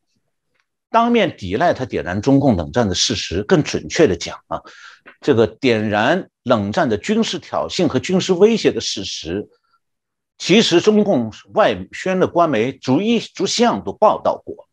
[0.91, 4.63] 当面抵赖他点燃中共冷战的事实，更准确的讲啊，
[5.21, 9.47] 这个点燃冷战的军事挑衅和军事威胁的事实，
[10.39, 14.69] 其实中共外宣的官媒逐一逐项都报道过。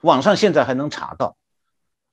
[0.00, 1.36] 网上现在还能查到，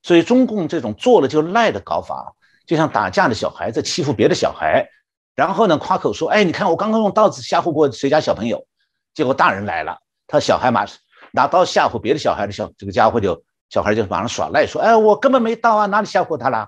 [0.03, 4.89] 所以中共这种做了就赖的搞法，就像打架的小孩子欺负别的小孩，
[5.35, 8.65] 然后呢夸口说：“哎，你看我刚刚用刀子吓唬过谁家小朋友，
[9.13, 9.97] 结果大人来了，
[10.27, 10.97] 他小孩马上
[11.31, 16.67] 拿刀吓唬别的小孩的小这个家伙就小孩就马上耍赖说：哎，我根本没刀啊，哪里吓唬他了？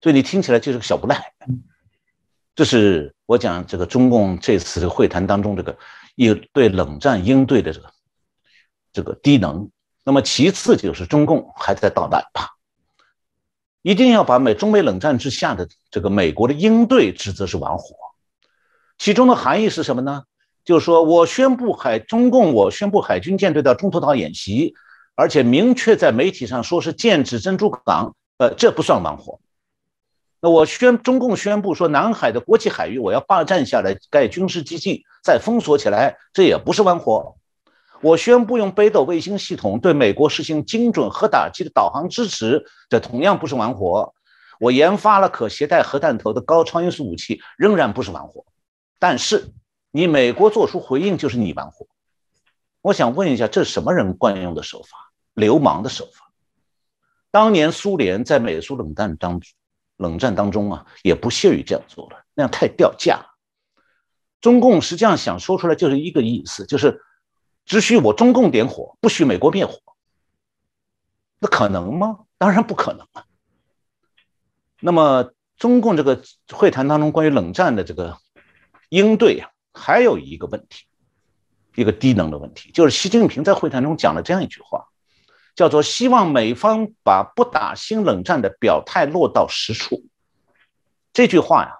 [0.00, 1.32] 所以你听起来就是个小不赖。
[2.54, 5.76] 这是我讲这个中共这次会谈当中这个
[6.16, 7.90] 应对冷战应对的这个
[8.92, 9.70] 这个低能。”
[10.04, 12.50] 那么其次就是中共还在捣蛋吧，
[13.82, 17.94] 一定要把美中美冷战之下的这个美国的应对职责是玩火，
[18.98, 20.24] 其中的含义是什么呢？
[20.64, 24.74] 就是说我宣布海中共我宣布海军舰队到中途岛演习，
[25.14, 29.38] 而且明确在媒体上说是剑指珍珠港，呃，这不算玩火。
[30.44, 37.36] 那我宣中共宣布说南海的国际海域我要霸占下来盖军事基地再封锁起来，这也不是玩火。
[38.00, 44.12] 我宣布用北斗卫星系统对美国实行精准核打击的导航支持，这同样不是玩火。
[44.58, 48.44] 我研发了可携带核弹头的高超音速武器，仍然不是玩火。
[48.98, 49.52] 但是
[49.92, 51.86] 你美国做出回应就是你玩火。
[52.80, 55.12] 我想问一下，这是什么人惯用的手法？
[55.34, 56.32] 流氓的手法。
[57.30, 59.48] 当年苏联在美苏冷战当中
[59.96, 63.26] 冷战当中啊，也不屑于这样做了，那样太掉价。
[64.40, 67.02] 中共实际上想说出来就是一个意思，就是。
[67.64, 69.78] 只许我中共点火，不许美国灭火，
[71.38, 72.18] 那可能吗？
[72.36, 73.24] 当然不可能啊。
[74.80, 76.20] 那么中共这个
[76.52, 78.18] 会谈当中关于冷战的这个
[78.88, 80.86] 应对啊，还有一个问题，
[81.76, 84.88] 一个低能的问题，就是习近平在会谈中讲了这样一句话，
[85.54, 90.02] 叫做希望美方把不打新冷战的表态落到实处。
[91.12, 91.74] 这句话呀，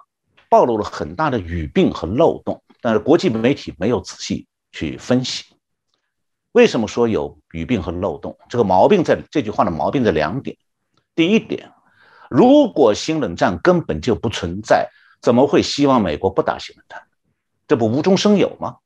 [0.49, 5.45] 暴露了很大的语病和漏洞，但是国际媒体没有仔细去分析。
[6.51, 8.37] 为什么说有语病和漏洞？
[8.47, 10.55] 这个毛病在这句话的毛病在两点。
[11.15, 11.71] 第一点，
[12.29, 14.87] 如果新冷战根本就不存在，
[15.19, 17.01] 怎么会希望美国不打新冷战？
[17.67, 18.77] 这不无中生有吗？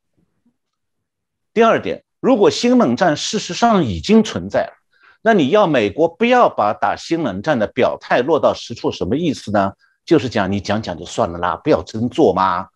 [1.54, 4.74] 第二点，如果新冷战事实上已经存在了，
[5.22, 9.74] 那你要美国不要把打新冷战的表态落到实处，什么意思呢？
[10.06, 12.70] 就是讲你讲讲就算了啦，不要真做嘛？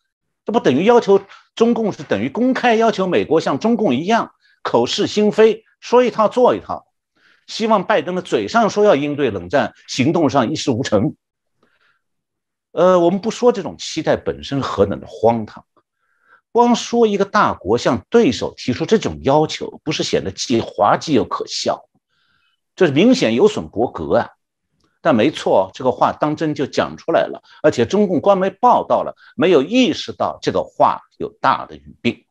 [0.44, 1.22] 这不等于要求
[1.56, 4.32] 中共是等于公开要求美国像中共一样？
[4.64, 6.86] 口是心非，说一套做一套，
[7.48, 11.16] 希望拜登的嘴上说要应对冷战，行动上一事无成。
[12.74, 15.66] 呃，我们不说这种期待本身何等的荒唐，
[16.52, 21.88] 光说一个大国向对手提出这种要求，不是显得既滑稽又可笑？
[22.76, 24.30] 这是明显有损国格啊！
[25.02, 32.26] 但没错，这个话当真就讲出来了，而且中共官媒报道了，没有意识到这个话有大的语病。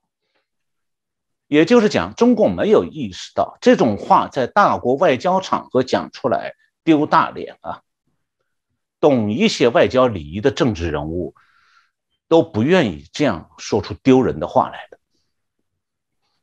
[1.46, 6.54] 也就是讲，中共没有意识到这种话在大国外交场合讲出来
[6.84, 7.82] 丢大脸啊。
[9.00, 11.34] 懂一些外交礼仪的政治人物
[12.30, 14.98] 都不愿意这样说出丢人的话来的。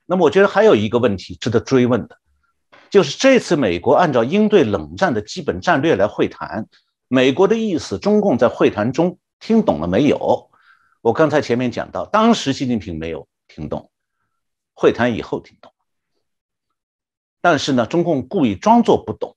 [0.06, 2.18] 那么，我觉得还有一个问题值得追问的，
[2.90, 6.68] 就是这次美国按照应对冷战的基本战略来会谈，
[7.08, 10.52] 美国的意思，中共在会谈中听懂了没有？
[11.02, 13.90] 我刚才前面讲到，当时习近平没有听懂。
[14.74, 15.72] 会谈以后听懂，
[17.42, 19.36] 但是呢，中共故意装作不懂。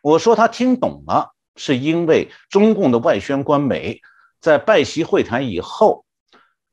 [0.00, 4.00] 我说他听懂了，是因为中共的外宣官媒
[4.42, 6.04] 在拜习会谈以后，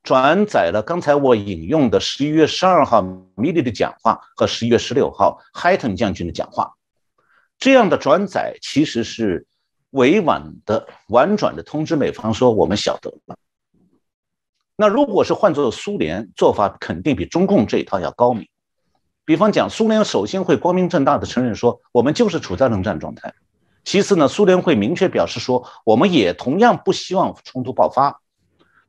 [0.02, 3.04] 转载了刚才我引用的十一月十二号
[3.36, 6.74] 米利的讲话和十一月十六号海顿将军的讲话。
[7.60, 9.46] 这样的转载其实是
[9.92, 13.38] 委婉的、婉转的通知美方说，我们晓得了。
[14.76, 18.48] 那如果是换做苏联，做法肯定比中共这一套要高明。
[19.26, 23.32] 比方讲，苏联首先会光明正大的承认说，我们就是处在冷战状态。
[23.84, 28.22] 其次呢，苏联会明确表示说，我们也同样不希望冲突爆发。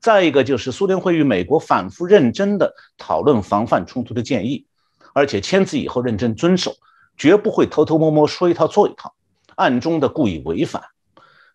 [0.00, 4.66] 再一个就是，苏联会与美国反复认真的讨论防范冲突的建议，
[5.14, 6.74] 而且签字以后认真遵守，
[7.16, 9.14] 绝不会偷偷摸摸说一套做一套，
[9.56, 10.82] 暗中的故意违反。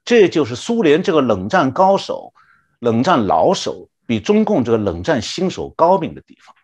[0.03, 2.33] 这就是苏联这个冷战高手、
[2.79, 3.89] 冷战老手。
[4.07, 6.54] 比中共这个冷战新手高明的地方，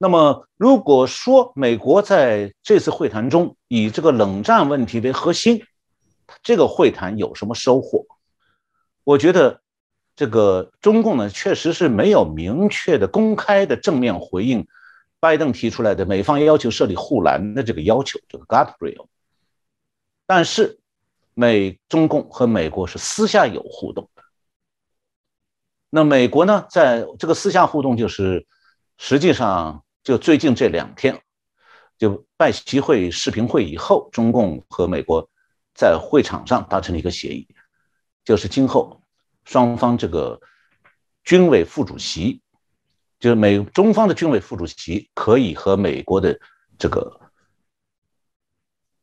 [0.00, 5.64] 那么，如果说美国在这次会谈中以这个冷战问题为核心，
[6.40, 8.06] 这个会谈有什么收获？
[9.02, 9.60] 我觉得，
[10.14, 14.68] 这个中共呢，确实是没有明确的、公开的正面回应
[15.18, 19.06] 拜登提出来的美方要求设立护栏的这个要求，这个 guardrail。
[20.26, 20.78] 但是，
[21.34, 24.22] 美中共和美国是私下有互动的。
[25.90, 28.46] 那美国呢，在这个私下互动，就是
[28.96, 29.82] 实际上。
[30.08, 31.20] 就最近这两天，
[31.98, 35.28] 就拜习会视频会以后，中共和美国
[35.74, 37.46] 在会场上达成了一个协议，
[38.24, 39.02] 就是今后
[39.44, 40.40] 双方这个
[41.24, 42.40] 军委副主席，
[43.20, 46.40] 就是美中方的军委副主席可以和美国的
[46.78, 47.20] 这个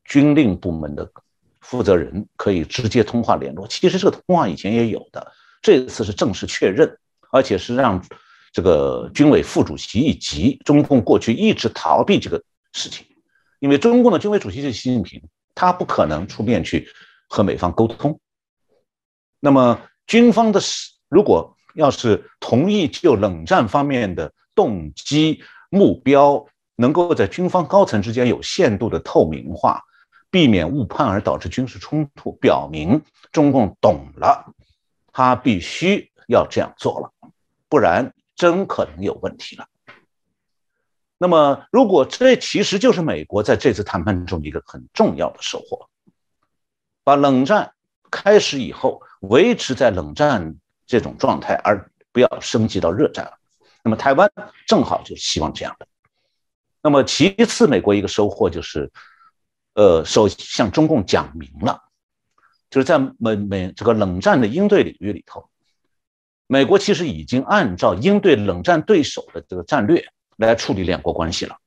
[0.05, 1.07] 军令部门的
[1.61, 3.67] 负责人可以直接通话联络。
[3.67, 5.31] 其实这个通话以前也有的，
[5.61, 6.97] 这次是正式确认，
[7.29, 8.03] 而且是让。
[8.55, 12.41] 这个军委副主席以及，中共过去一直逃避这个
[12.71, 13.05] 事情，
[13.59, 15.21] 因为中共的军委主席是习近平，
[15.53, 16.87] 他不可能出面去
[17.27, 18.17] 和美方沟通。
[19.41, 26.45] 那么军方的是如果要是同意就冷战方面的动机目标，
[26.77, 29.83] 能够在军方高层之间有限度的透明化，
[30.31, 33.01] 避免误判而导致军事冲突，表明
[33.33, 34.53] 中共懂了，
[35.11, 37.11] 他必须要这样做了，
[37.67, 38.13] 不然。
[38.35, 39.67] 真可能有问题了。
[41.17, 45.89] 那么，如果这其实就是美国在这次谈判中一个很重要的收获，
[47.03, 47.73] 把冷战
[48.11, 50.55] 开始以后维持在冷战
[50.85, 53.31] 这种状态，而不要升级到热战了。
[53.81, 54.29] 那么，台湾
[54.67, 55.87] 正好就希望这样的。
[56.81, 58.91] 那么，其次，美国一个收获就是，
[59.73, 61.81] 呃，首向中共讲明了，
[62.69, 65.49] 就是在美美这个冷战的应对领域里头。
[66.47, 70.05] 美国其实已经按照应对冷战对手的这个战略
[70.37, 71.57] 来处理两国关系了。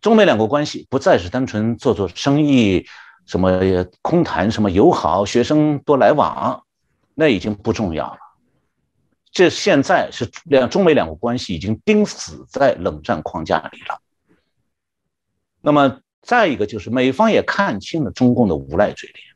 [0.00, 2.86] 中美两国关系不再是单纯做做生意，
[3.26, 3.60] 什么
[4.02, 6.64] 空谈什么友好，学生多来往，
[7.14, 8.18] 那已经不重要了。
[9.30, 14.00] 这现在是两中美两国关系已经钉死在冷战框架里了。
[15.60, 19.29] 那么再一个就是美方也看清了中共的无赖嘴脸。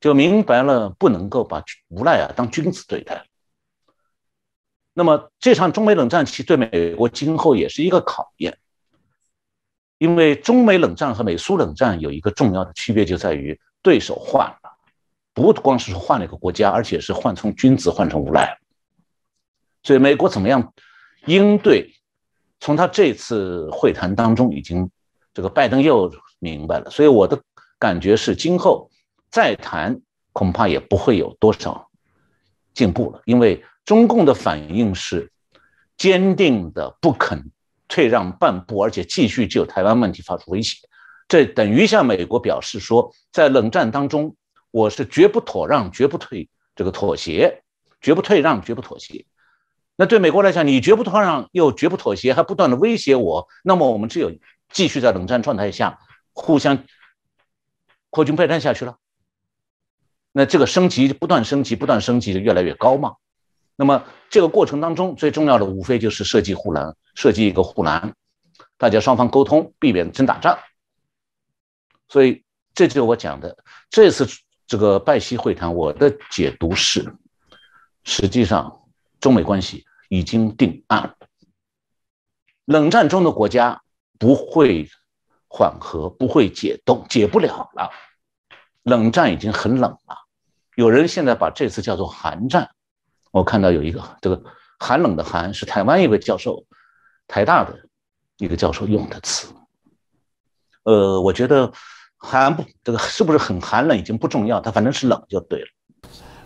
[0.00, 3.26] 就明白了，不能够把无赖啊当君子对待。
[4.94, 8.58] 那么这场中美冷战其实对美国今后也是一个考验，
[9.98, 14.72] 因为中美冷战和美苏冷战有一个重要的区别，就在于对手换了，
[15.34, 18.58] 不光是换了一个国家，而且是换从君子换成无赖。
[19.82, 20.72] 所以美国怎么样
[21.26, 21.94] 应对？
[22.58, 24.90] 从他这次会谈当中，已经
[25.34, 26.90] 这个拜登又明白了。
[26.90, 27.40] 所以我的
[27.78, 28.89] 感觉是，今后。
[29.30, 30.00] 再谈
[30.32, 31.88] 恐怕也不会有多少
[32.74, 35.30] 进步了，因为中共的反应是
[35.96, 37.50] 坚定的，不肯
[37.88, 40.76] 退让半步，而且继续就台湾问题发出威胁。
[41.28, 44.34] 这等于向美国表示说，在冷战当中，
[44.70, 47.62] 我是绝不妥让、绝不退这个妥协、
[48.00, 49.24] 绝不退让、绝不妥协。
[49.96, 54.32] 那对美国来讲，你绝不退让又绝不妥协，还不断的威胁我，那么我们只有
[54.70, 55.98] 继续在冷战状态下
[56.32, 56.84] 互相
[58.08, 58.96] 扩军备战下去了。
[60.32, 63.16] 那这个升级不断升级，不断升级就越来越高嘛。
[63.76, 68.14] 那么这个过程当中，最重要的无非就是设计护栏，设计一个护栏，
[68.76, 70.58] 大家双方沟通，避免真打仗。
[72.08, 73.56] 所以这就是我讲的，
[73.88, 74.26] 这次
[74.66, 77.14] 这个拜习会谈，我的解读是，
[78.04, 78.82] 实际上
[79.18, 81.16] 中美关系已经定案。
[82.66, 83.82] 冷战中的国家
[84.18, 84.88] 不会
[85.48, 87.90] 缓和，不会解冻，解不了了。
[88.82, 90.16] 冷战已经很冷了，
[90.74, 92.70] 有人现在把这次叫做寒战。
[93.30, 94.42] 我看到有一个这个
[94.78, 96.64] 寒冷的寒是台湾一位教授，
[97.28, 97.78] 台大的
[98.38, 99.52] 一个教授用的词。
[100.84, 101.72] 呃，我觉得
[102.16, 105.66] 寒不这个是不是很寒冷已经不重要，它反正是冷就对了。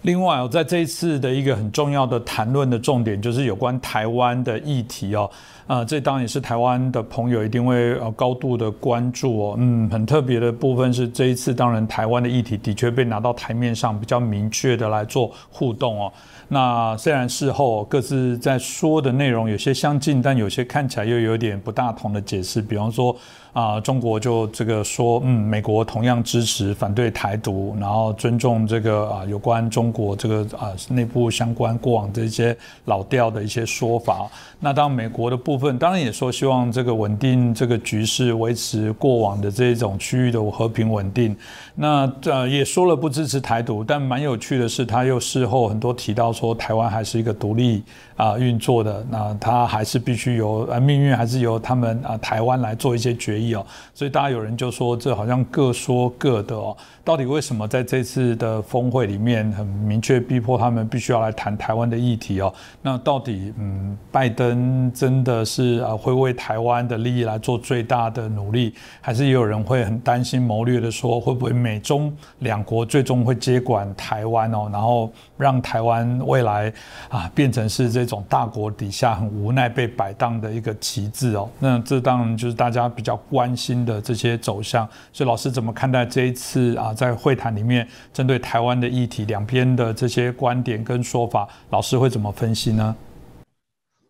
[0.04, 5.30] 另外哦，在这一次的一个很重要的谈论的重点，就是有关台湾的议题哦。
[5.66, 9.54] 啊，这当然也是台湾的朋友一定会呃高度的关注哦。
[9.58, 16.12] 嗯，很特别的部分是这一次，当然台湾的议题的确被拿到台面上，比较明确的来做互动哦。
[16.48, 22.60] 那虽然事后各自在说的内容有些相近，但有些看起来又有点不大同的解释。
[22.60, 23.16] 比方说，
[23.54, 32.54] 啊，中国就这个说，嗯，美国同样支持反对台独，然后尊重这个啊有关中国这个啊内部相关过往的一些
[32.86, 34.28] 老调的一些说法。
[34.58, 41.36] 那当美国的部分当然也说希望这个稳定这个局势，维持过往的这种区域的和平稳定。
[41.76, 47.84] 那呃也说了不支持台独，但蛮有趣的是，他又事后很多提到说台湾还是一个独立。
[48.16, 62.54] 啊，运作的那他还是必须由呃命运还是由他们啊台湾来做一些决议哦，所以大家有人就说这好像各说各的哦，到底为什么在这次的峰会里面很明确逼迫他们必须要来谈台湾的议题哦？
[62.80, 76.72] 那到底嗯拜登真的是啊会为台湾的利益来做最大的努力，还是也有人会很担心谋略的说会不会美中两国最终会接管台湾哦，然后让台湾未来
[77.08, 78.04] 啊变成是这。
[78.04, 84.86] 这种大国底下很无奈被摆荡的一个旗帜哦，那这当然就是大家比较关心的这些走向。
[85.10, 92.94] 所以老师怎么看待这一次啊，在会谈里面针对台湾的议题，两边的这些观点跟说法，老师会怎么分析呢？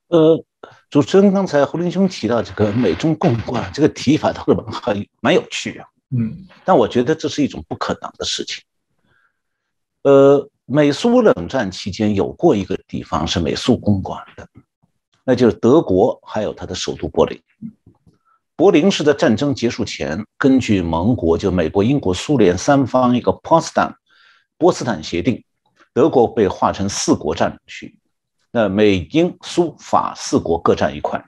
[0.08, 0.44] 呃，
[0.90, 5.86] 主持人刚才胡林兄提到这个美中共管这个提法，特别很蛮有趣啊。
[6.10, 8.60] 嗯，但我觉得这是一种不可能的事情。
[10.02, 10.50] 呃。
[10.66, 14.48] 美苏冷战期间有过一个地方是美苏公管的，
[15.22, 17.38] 那就是德国，还有它的首都柏林。
[18.56, 23.94] 柏林是在战争结束前，根据盟国就美国、英国、苏联三方一个波斯坦
[24.56, 25.44] 波茨坦协定，
[25.92, 27.98] 德国被划成四国占领区，
[28.50, 31.22] 那美英苏法四国各占一块。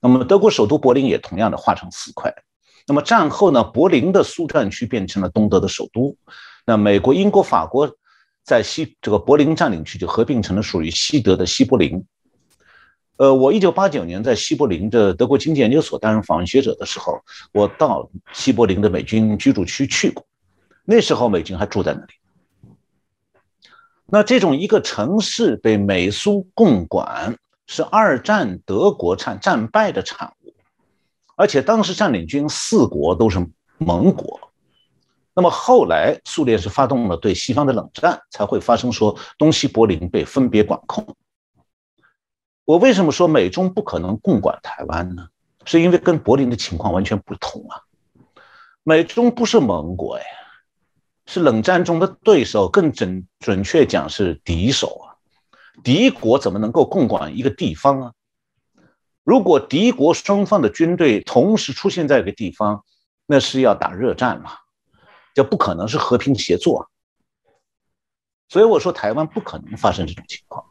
[0.00, 2.34] 那么德国首都柏林也同样的划成四块。
[2.88, 6.16] 那么战后呢，柏林的苏战区变成了东德的首都，
[6.66, 7.88] 那美国、英国、法国。
[8.44, 12.04] 在西这个柏林占领区就合并成了属于西德的西柏林。
[13.18, 17.20] 呃，我一九八九年在西柏林的德国经济研究所担任访问学者的时候，
[17.52, 20.24] 我到西柏林的美军居住区去过，
[20.84, 22.12] 那时候美军还住在那里。
[24.06, 30.52] 那这种一个城市被美苏共管，是二战德国战战败的产物，
[31.36, 33.46] 而且当时占领军四国都是
[33.78, 34.51] 盟国。
[35.34, 41.06] 那么后来，苏联是发动了对西方的冷战，才会发生说东西柏林被分别管控。
[42.64, 45.26] 我为什么说美中不可能共管台湾呢？
[45.64, 47.80] 是因为跟柏林的情况完全不同啊。
[48.82, 50.24] 美中不是盟国呀，
[51.26, 55.16] 是冷战中的对手，更准准确讲是敌手啊。
[55.82, 58.12] 敌国怎么能够共管一个地方啊？
[59.24, 62.84] 如果敌国双方的军队同时出现在一个地方，
[63.24, 64.50] 那是要打热战嘛？
[65.34, 66.90] 就不可能是和平协作，
[68.48, 70.64] 所以我说台湾不可能发生这种情况。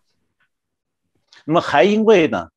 [1.46, 2.50] 那么还因为呢，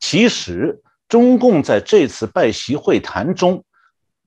[0.00, 3.64] 其实中共在这次拜习会谈中，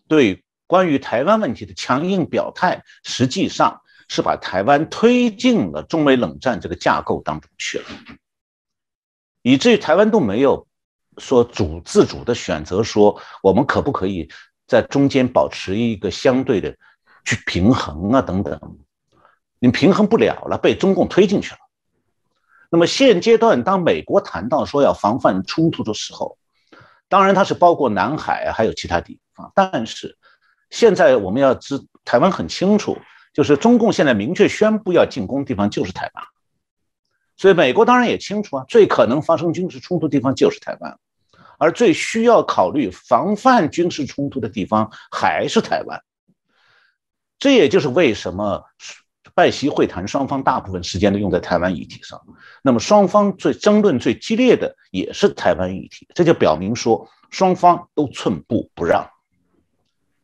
[0.07, 7.85] 对关于台湾问题的强硬表态，实际上是把台湾推进了中美冷战这个架构当中去了，
[9.41, 10.65] 以至于台湾都没有
[11.17, 14.29] 说主自主的选择，说我们可不可以
[14.65, 16.77] 在中间保持一个相对的。
[17.25, 18.77] 去平衡啊，等等，
[19.59, 21.59] 你平衡不了了，被中共推进去了。
[22.69, 26.37] 那么现阶段，当美国谈到说要防范冲突的时候，
[27.09, 29.51] 当然它是包括南海还有其他地方。
[29.55, 30.17] 但是
[30.69, 32.97] 现在我们要知，台湾很清楚，
[33.33, 36.23] 就是中共现在明确宣布要进攻的地方就是台湾，
[37.37, 40.99] 所以美国当然也清楚啊，最可能发生军事冲突的地方就是台湾，
[41.57, 46.03] 而最需要考虑防范军事冲突的地方还是台湾。
[47.37, 48.63] 这也就是为什么
[49.33, 52.21] 拜习会谈双方大部分时间都用在台湾议题上，
[52.63, 59.05] 那么双方最争论最激烈的也是台湾议题，这就表明说双方都寸步不让。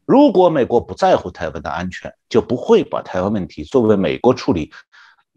[0.05, 4.71] 如果美国不在乎台湾的安全，就不会把台湾问题作为美国处理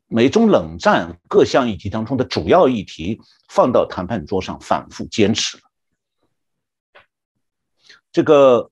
[0.07, 5.62] 美中冷战各项议题当中的主要议题放到谈判桌上反复坚持了。
[8.12, 8.70] 这个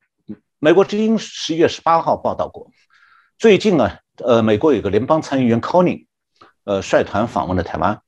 [0.61, 2.71] 美国之音十一月十八号报道过。
[3.43, 6.07] 最近啊，呃，美国有个联邦参议员 c o n n
[6.63, 8.01] 呃，率团访问了台湾。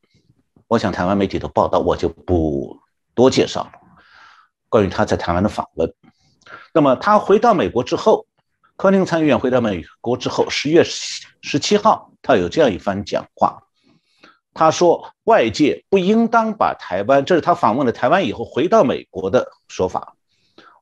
[0.68, 2.78] 我想台湾媒体都报道，我就不
[3.16, 3.72] 多介绍了。
[4.68, 5.92] 关于他在台湾的访问，
[6.72, 8.24] 那么他回到美国之后
[8.76, 13.60] ，Conning 参议员回到美国之后，十月十七号，他有这样一番讲话。
[14.52, 20.14] 他说：“外界不应当把台湾，这是他访问了台湾以后回到美国的说法。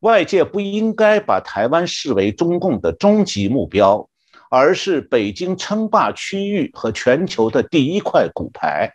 [0.01, 4.07] 外界不应该把台湾视为中共的终极目标。”
[4.55, 8.93] 而是北京称霸区域和全球的第一块骨牌。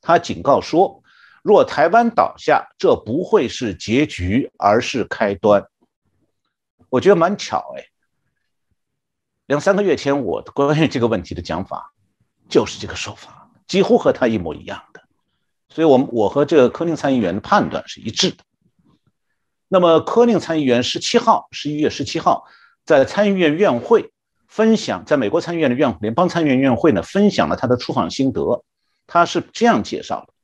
[0.00, 1.02] 他警告说，
[1.42, 5.66] 若台湾倒下，这不会是结局，而是开端。
[6.88, 7.84] 我觉得蛮巧哎。
[9.46, 11.92] 两三个月前，我关于这个问题的讲法
[12.48, 15.02] 就是这个说法，几乎和他一模一样的。
[15.68, 18.44] 所以，我们我和这个柯宁参议员的判断是一致的。
[19.66, 22.44] 那么，柯宁参议员十七号，十一月十七号，
[22.84, 24.11] 在参议院院会
[24.52, 28.62] 分享，在美国参议院的院联邦参议院院会呢，分享了他的出访心得。
[29.06, 30.34] 他是这样介绍的：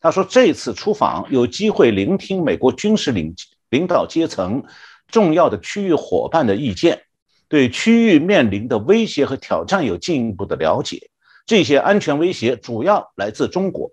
[0.00, 3.34] 他说，这次出访有机会聆听美国军事领
[3.68, 4.64] 领导阶层、
[5.08, 7.02] 重要的区域伙伴的意见，
[7.46, 11.10] 对区域面临的威胁和挑战有进一步的了解。
[11.44, 13.92] 这些安全威胁主要来自中国。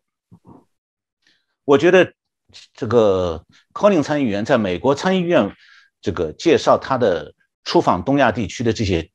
[1.65, 2.13] 我觉得，
[2.73, 5.53] 这个柯林参议员在美国参议院
[6.01, 7.33] 这个介绍他的
[7.65, 9.09] 出访东亚地区的这些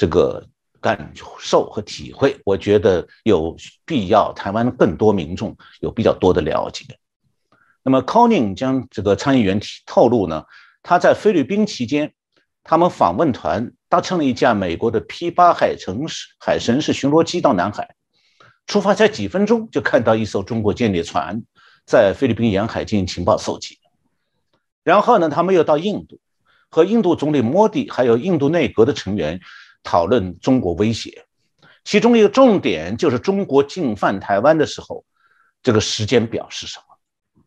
[0.00, 0.42] 这个
[0.80, 6.86] 感受和体会，我觉得有必要台湾更多民众有比较多的了解。
[7.82, 10.42] 那么，柯宁将这个参议员透露呢，
[10.82, 12.14] 他在菲律宾期间，
[12.64, 17.94] 他们访问团搭乘了一架美国的 P 八海城市海神式巡逻机到南海，
[18.66, 21.42] 出发才几分钟就看到一艘中国间谍船。
[21.84, 23.78] 在菲律宾沿海进行情报搜集，
[24.82, 26.18] 然后呢，他们又到印度，
[26.70, 29.40] 和印度总理莫迪还有印度内阁的成员
[29.82, 31.24] 讨论中国威胁，
[31.84, 35.04] 其中一个重点就是中国进犯台湾的时候，
[35.62, 37.44] 这个时间表是什么？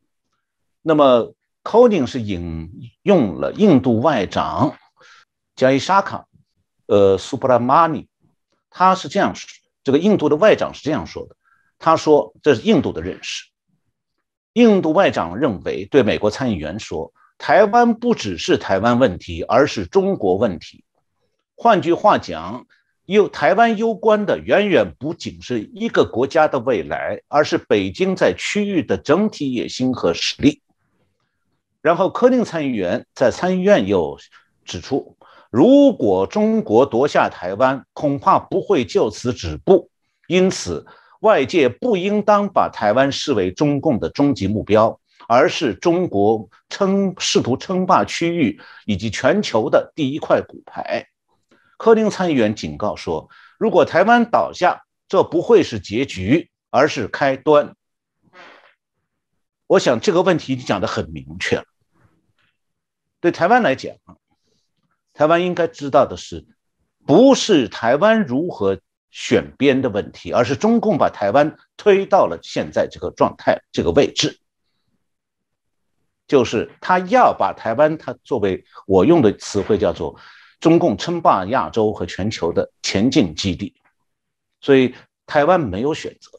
[0.81, 2.69] 那么 c o d i n g 是引
[3.03, 4.75] 用了印度外长
[5.55, 6.27] 加伊沙卡，
[6.87, 8.07] 呃，，Supramani，，
[8.69, 9.47] 他是这样说，
[9.83, 11.35] 这个印度的外长是这样说的，
[11.79, 13.45] 他说这是印度的认识。
[14.53, 20.83] 印度外长认为，对美国参议员说：“台湾不只是台湾问题，而是中国问题。
[21.55, 22.65] 换句话讲，
[23.05, 30.61] 有台湾攸关的远远不仅是一个国家的未来，而是北京在区域的整体野心和实力。”
[31.81, 34.17] 然后，柯林参议员在参议院又
[34.65, 35.15] 指出
[35.51, 39.89] ：“如果中国夺下台湾，恐怕不会就此止步。
[40.27, 40.85] 因此。”
[41.23, 51.07] 外界不应当把台湾视为中共的终极目标，而是中国称试图称霸区域以及全球的第一块骨牌。
[51.83, 57.75] 柯林参议员警告说，如果台湾倒下，这不会是结局，而是开端。
[59.67, 61.65] 我想这个问题已经讲得很明确了。
[63.19, 63.97] 对台湾来讲，
[65.13, 66.47] 台湾应该知道的是，
[67.05, 68.79] 不是台湾如何。
[69.11, 74.39] 选边的问题，而是中共把台湾推到了现在这个状态、这个位置，
[76.27, 80.19] 就是他要把台湾，他作为我用的词汇叫做
[80.63, 83.75] 中共称霸亚洲和全球的前进基地，
[84.61, 84.95] 所以
[85.25, 86.31] 台湾没有选择。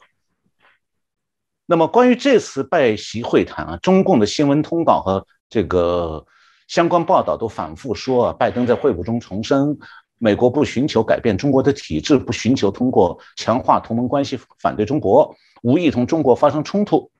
[1.67, 6.25] 那么关于这次拜习会谈啊，中共的新闻通稿和这个
[6.67, 9.77] 相关报道都反复说啊，拜登在会晤中重申。
[10.17, 17.11] 美国不寻求改变中国的体制，不寻求通过强化同盟关系反对中国，无意同中国发生冲突。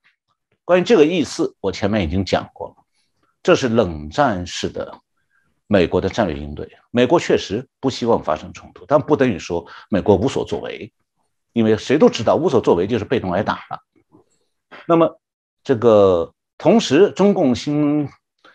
[0.64, 2.76] 关于这个意思，我前面已经讲过了。
[3.44, 5.02] 这是冷战式的
[5.68, 6.70] 美国的战略应对。
[6.92, 10.92] 美国确实不希望发生冲突，但不等于说美国无所作为，
[11.54, 13.80] 因为谁都知道无所作为就是被动挨打了。
[14.88, 15.20] 那么，
[15.64, 18.08] 这个同时，中共新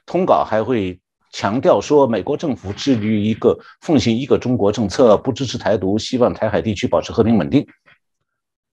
[0.07, 1.01] 通稿还会。
[1.33, 7.65] 强调说，美国政府致力于一个奉行一个中国政策，不支持台独，希望台海地区保持和平稳定。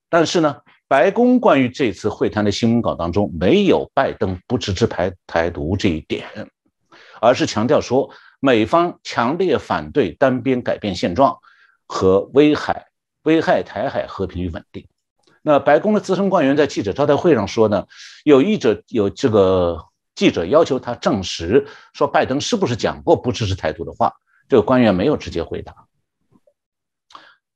[0.09, 0.57] 但是呢，
[0.87, 6.25] 白宫关于这次会谈的新闻稿当中没有拜登不支持台台独这一点，
[7.21, 8.09] 而是强调说，
[8.39, 11.37] 美方强烈反对单边改变现状
[11.85, 12.87] 和危害
[13.23, 14.87] 危害台海和平与稳定。
[15.41, 17.87] 那白宫的资深官员在记者招待会上说呢，
[18.23, 19.85] 有译者有这个。
[20.17, 24.11] 记者要求他证实说拜登是不是讲过不支持台独的话，
[24.49, 25.85] 这个官员没有直接回答。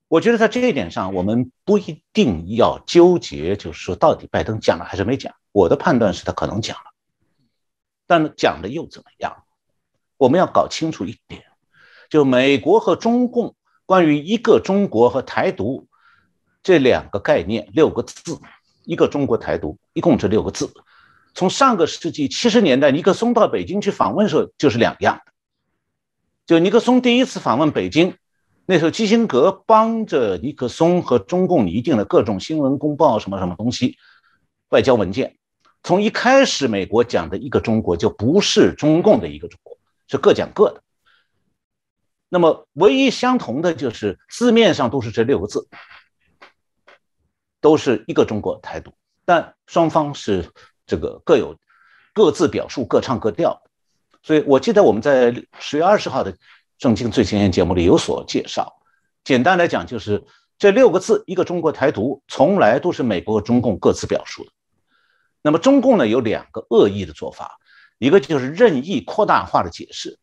[0.07, 5.33] 我觉得在这一点上，我们不一定要纠结，就是说到底拜登讲了还是没讲。
[5.51, 6.91] 我的判断是他可能讲了，
[8.05, 9.43] 但讲了又怎么样？
[10.21, 11.41] 我们要搞清楚一点，
[12.07, 13.55] 就美国和中共
[13.87, 15.87] 关于一个中国和台独
[16.61, 18.37] 这两个概念六个字，
[18.83, 20.71] 一个中国台独，一共这六个字。
[21.33, 25.31] 从上个世纪七十年代尼克松到北京去访问的时候，就是两样的。
[26.45, 28.13] 就尼克松第一次访问北京，
[28.67, 33.97] 那时候基辛格帮着尼克松和中共拟定了各种新闻公报什么什么东西，
[34.69, 35.35] 外交文件。
[35.81, 39.70] 从一开始，美国讲的一个中国就不是中共的一个中国，
[40.11, 40.83] 是各讲各的。
[42.29, 45.67] 那么唯一相同的就是字面上都是这六个字，
[47.59, 48.93] 都是一个中国台独，
[49.25, 50.51] 但双方是。
[50.87, 51.55] 这个各有
[52.13, 53.63] 各自表述，各唱各调。
[54.23, 56.35] 所以我记得我们在十月二十号的
[56.77, 58.81] 正经最前线节目里有所介绍。
[59.23, 60.25] 简单来讲，就是
[60.57, 64.51] 这六个字“一个中国台独”从来都是美国和中共各自表述的。
[65.41, 67.57] 那么中共呢有两个恶意的做法，
[68.01, 70.17] 一个就是任意扩大化的解释，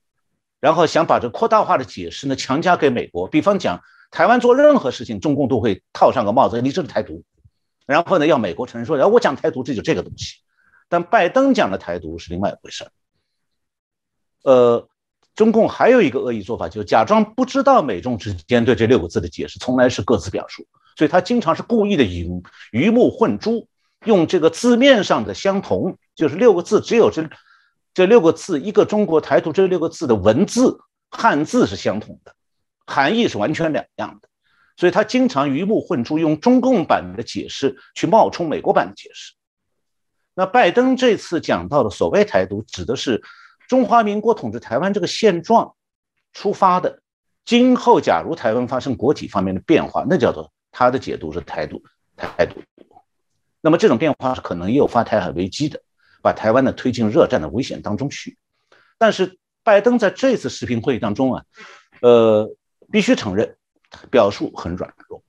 [0.58, 3.28] 然后想把这扩大化的解释呢强加给美国。
[3.28, 7.22] 比方讲，台湾做任何事情，中共都会套上个帽子，你这是台独。
[7.86, 10.38] 然后呢，要美国承认说，然后我讲台独，这就这个东西。
[10.88, 12.90] 但拜登讲的台独是另外一回事儿。
[14.42, 14.88] 呃，
[15.36, 20.66] 中共还有一个恶意做法，就是假装不知道美中之间对这六个字的解释从来是各自表述，
[20.96, 23.68] 所以他经常是故意的引鱼目混珠。
[24.04, 27.28] 用这个字面上的相同，就是六个字，只有这
[27.98, 30.78] 这六个字，一个中国台独这六个字的文字
[31.10, 32.32] 汉字是相同的，
[32.86, 34.28] 含义是完全两样的，
[34.76, 39.34] 所以他经常鱼目混珠，用中共版的解释去冒充美国版的解释。
[40.32, 43.20] 那拜登这次讲到的所谓台独，指的是
[43.66, 45.74] 中华民国统治台湾这个现状
[46.32, 47.00] 出发的，
[47.44, 51.82] 今后假如台湾发生国体方面的变化，那叫做他的解读是台独，
[52.16, 52.62] 台独。
[53.60, 55.82] 那么这种变化是可能诱发台海危机的，
[56.22, 58.36] 把台湾呢推进热战的危险当中去。
[58.98, 61.44] 但是拜登在这次视频会议当中啊，
[62.00, 62.54] 呃，
[62.90, 63.56] 必须承认
[64.10, 65.22] 表述很软弱。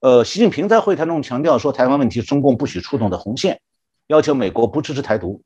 [0.00, 3.60] 呃，习近平在会谈中强调说，台湾问题中共不许触动的红线，
[4.06, 5.42] 要求美国不支持台独。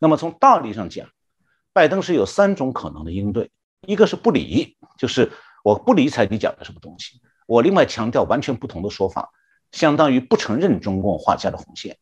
[0.00, 1.08] 那么从道理上讲，
[1.72, 3.50] 拜登是有三种可能的应对：
[3.86, 5.32] 一个是不理，就是
[5.62, 9.30] 我不理睬你讲的什么东西，我另外强调完全不同的说法。
[9.72, 11.96] 相当于不承认中共画下的红线。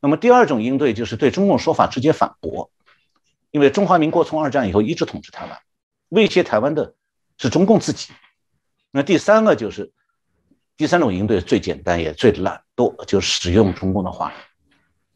[0.00, 2.70] 那么第二种应对就是对中共说法直接反驳，
[3.50, 5.58] 因为中华民国从二战以后一直统治台湾，
[6.08, 6.94] 威胁台湾的
[7.36, 8.12] 是中共自己。
[8.90, 9.92] 那第三个就是
[10.76, 14.32] 第三种应对最简单也最懒惰，就是使用中共的话。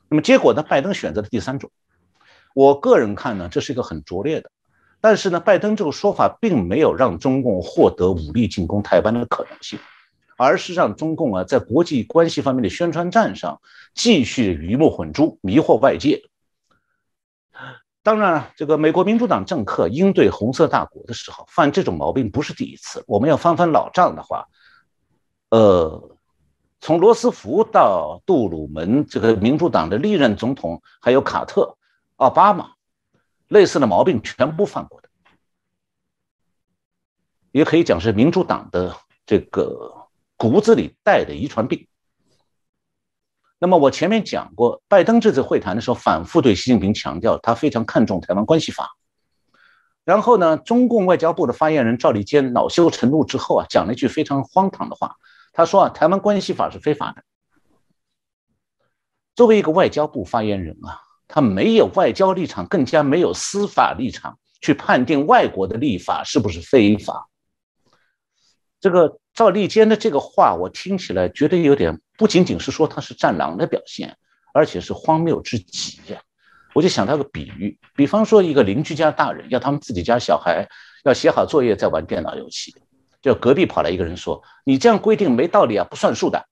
[0.08, 0.62] 那么结果呢？
[0.62, 1.70] 拜登选择了第三种。
[2.54, 4.50] 我个人看呢，这是一个很拙劣的。
[5.00, 9.78] 但是呢，拜登这个说法并没有让中共获得武力进攻台湾的可能性。
[10.36, 13.60] 而是让中共啊在国际关系方面的宣传战上
[13.94, 16.22] 继续鱼目混珠，迷惑外界。
[18.02, 23.02] 当然了，这个美国民主党政客应对红色大国的时候犯这种毛病不是第一次。
[23.06, 24.46] 我们要翻翻老账的话，
[25.48, 26.16] 呃，
[26.80, 31.78] 从罗斯福到杜鲁门，这个民主党的历任总统，还有卡特、
[32.16, 32.72] 奥巴马，
[33.48, 35.08] 类似的毛病全部犯过的，
[37.52, 40.03] 也可以讲是民主党的这个。
[40.36, 41.86] 骨子里带的遗传病。
[43.58, 48.90] 那么我前面讲过，拜登这次会谈的时候，反复对习近平强调，他非常看重台湾关系法。
[50.04, 55.16] 然后呢，中共外交部的发言人赵立坚恼羞成怒之后啊，讲了一句非常荒唐的话，
[55.52, 57.22] 他说啊，台湾关系法是非法的。
[59.34, 67.30] 作为一个外交部发言人啊，他没有外交立场，更加没有司法立场去判定外国的立法是不是非法。
[68.78, 69.20] 这个。
[69.34, 74.16] 赵立坚的这个话，我听起来觉得有点不仅仅是说他是战狼的表现，
[74.52, 76.22] 而且是荒谬之极呀！
[76.72, 80.68] 我就想到个比喻，比方说一个邻居家大人要他们自己家小孩
[81.04, 82.74] 要写好作业再玩电脑游戏，
[83.22, 86.46] 就隔壁跑来一个人说：“你这样规定没道理啊，不算数的。”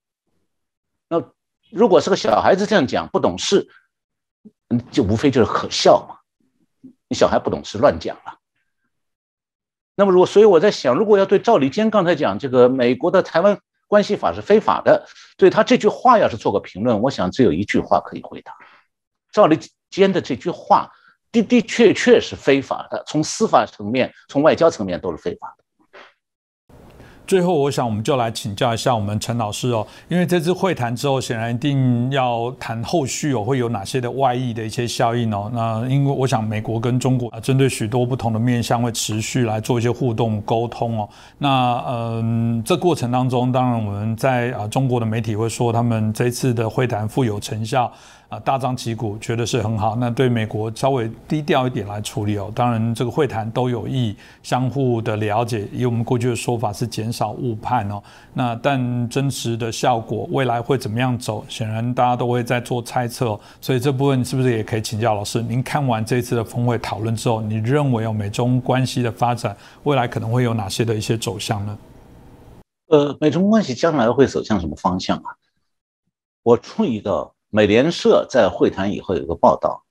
[1.08, 1.22] 那
[1.70, 3.68] 如果是个小孩子这样讲，不懂事，
[4.90, 6.16] 就无非就是可笑嘛。
[7.08, 8.41] 你小孩不懂事，乱讲了。
[9.94, 18.54] 那么，如果所以我在想，如果要对赵立坚刚才讲这个美国的台湾关系法是非法的，对他这句话要是做个评论，我想只有一句话可以回答：
[19.32, 19.58] 赵立
[19.90, 20.90] 坚的这句话
[21.30, 25.61] 的的确确是非法的，从司法层面、从外交层面都是非法的。
[27.26, 35.50] 最后，我想我们就来请教一下我们陈老师哦，因为这次会谈之后，显然一定要谈后续哦，会有哪些的外溢的一些效应哦。
[35.54, 41.08] 那因为我想，美国跟中国啊，针对许多不同的面向，会持续来做一些互动沟通哦。
[41.38, 47.90] 那嗯，这过程当中，当然我们在啊中国的媒体会说，他们这次的会谈富有成效。
[48.32, 49.94] 啊，大张旗鼓，觉得是很好。
[49.96, 52.50] 那对美国稍微低调一点来处理哦。
[52.54, 55.68] 当然，这个会谈都有意相互的了解。
[55.70, 58.02] 以我们过去的说法是减少误判哦。
[58.32, 61.44] 那但真实的效果，未来会怎么样走？
[61.46, 63.38] 显然大家都会在做猜测。
[63.60, 65.42] 所以这部分是不是也可以请教老师？
[65.42, 71.78] 您看完这次的峰会讨论之后，你认为有美中关系的发展未来可能会有哪些的一些走向呢？
[72.86, 75.36] 呃，美中关系将来会走向什么方向啊？
[76.42, 77.34] 我注意到。
[77.54, 79.84] 美联社在会谈以后有个报道，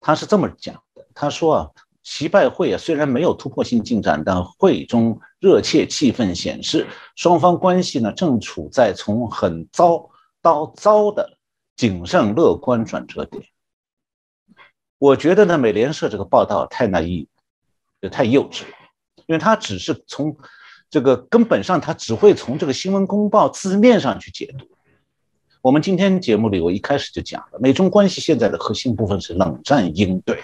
[0.00, 1.70] 他是这么讲的：他说啊，
[2.02, 6.84] 习拜会啊虽然没有突破性进展，但会中热切气氛显示，
[7.14, 10.10] 双方关系呢正处在从很糟
[10.42, 11.38] 到糟的
[11.76, 13.44] 谨慎乐观转折点。
[14.98, 17.28] 我觉得呢，美联社这个报道太难以，
[18.10, 18.76] 太幼稚了，
[19.26, 20.36] 因为他只是从
[20.90, 24.66] 这个根本上，他只会从这个新闻公报字面上去解读。
[25.62, 30.42] 我们今天节目里，我一开始就讲了，美中关系现在的核心部分是冷战应对。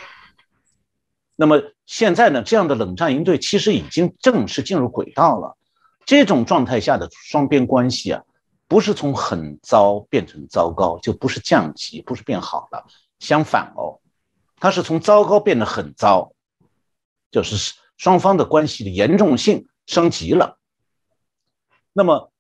[1.35, 5.57] 那么现在呢，这样的冷战应对其实已经正式进入轨道了。
[6.05, 8.23] 这种状态下的双边关系啊，
[8.69, 12.87] 不是从很糟变成糟糕，就不是降级，不是变好了。
[13.19, 13.99] 相反哦，
[14.61, 16.33] 它是从糟糕变得很糟，
[17.31, 20.59] 就是双方的关系的严重性升级了。
[21.95, 22.31] 那么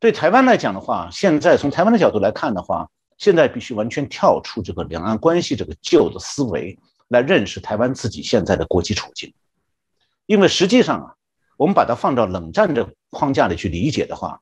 [0.00, 2.88] 对台湾来讲的话，现在从台湾的角度来看的话，
[3.18, 6.76] 现在必须完全跳出这个两岸关系这个旧的思维。
[7.10, 9.34] 来认识台湾自己现在的国际处境，
[10.26, 11.14] 因为实际上啊，
[11.56, 14.38] 我们把它放到冷战的框架里去理解的话，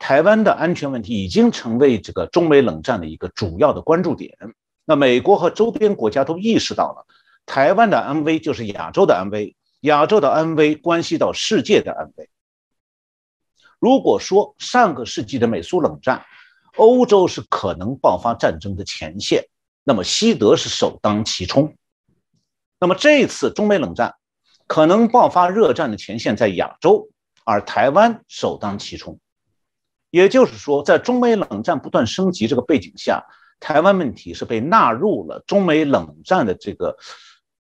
[0.00, 4.36] 台湾的安全问题已经成为这个中美冷战的一个主要的关注点。
[4.84, 7.06] 那美国和周边国家都意识到了，
[7.46, 12.28] 台湾的安危就是亚洲的安危，亚洲的安危关系到世界的安危。
[13.78, 16.24] 如果说上个世纪的美苏冷战，
[16.76, 19.44] 欧洲是可能爆发战争的前线，
[19.84, 21.76] 那么西德是首当其冲。
[22.80, 24.14] 那么这一次中美冷战
[24.66, 27.08] 可能爆发热战的前线在亚洲，
[27.44, 29.18] 而台湾首当其冲。
[30.10, 33.22] 也就是说，在中美冷战不断升级这个背景下，
[33.60, 36.96] 台湾问题是被纳入了中美冷战的这个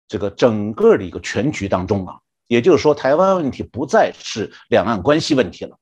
[0.07, 2.17] 这个整个的一个全局当中啊。
[2.47, 5.75] 也就是说，台湾问题不再是两岸关系问题了，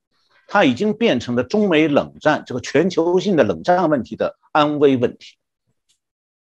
[0.48, 5.36] 它已经变成了中美冷战这个全球性的冷战问题的安危问题。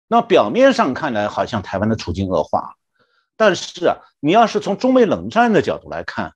[0.09, 2.77] 那表面上看来，好像台湾的处境恶化。
[3.37, 6.35] 但是啊，你要是从中美冷战的角度来看，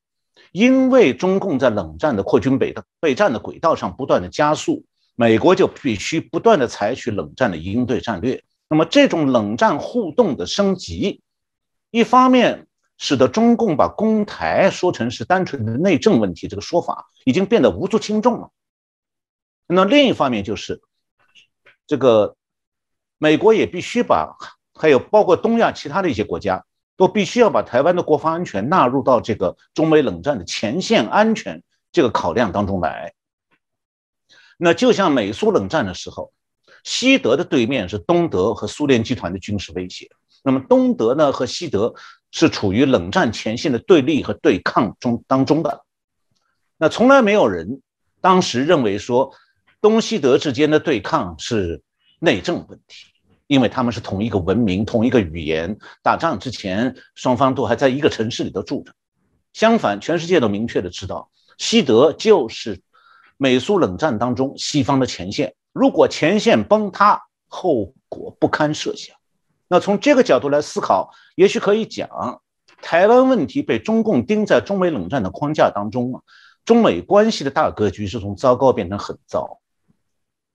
[0.53, 4.85] 因为中共在冷战的扩军北的备战的轨道上不断的加速，
[5.17, 8.43] 美国就必须不断的采取冷战的应对战略。
[8.69, 11.21] 那么这种冷战互动的升级，
[11.91, 12.67] 一方面
[12.99, 18.51] 使得中共把攻台说成是单纯的内政问题，这个说法已经变得无足轻重了。
[19.67, 20.81] 那另一方面就是
[21.87, 22.37] 这个
[23.19, 24.37] 美国也必须把
[24.75, 26.65] 还有包括东亚其他的一些国家。
[26.97, 33.13] 都必须要把台湾的国防安全纳入到这个中美冷战的前线安全这个考量当中来。
[34.59, 36.33] 那就像美苏冷战的时候，
[36.85, 40.09] 西德的对面是东德和苏联集团的军事威胁。
[40.45, 41.93] 那么东德呢和西德
[42.35, 45.85] 是处于冷战前线的对立和对抗中当中的。
[46.77, 47.81] 那从来没有人
[48.21, 49.33] 当时认为说
[49.81, 51.81] 东西德之间的对抗是
[52.19, 53.07] 内政问题。
[53.47, 58.93] 因为他们是同一个文明、同一个语言，打仗之前双方都还在一个城市里头住着。
[59.53, 62.81] 相反，全世界都明确的知道，西德就是
[63.37, 65.55] 美苏冷战当中西方的前线。
[65.75, 69.15] 如果前线崩塌，后果不堪设想。
[69.69, 72.43] 那从这个角度来思考，也许可以讲，
[72.83, 76.23] 台湾问题被中共钉在中美冷战的框架当中啊，
[76.65, 79.61] 中美关系的大格局是从糟糕变成很糟。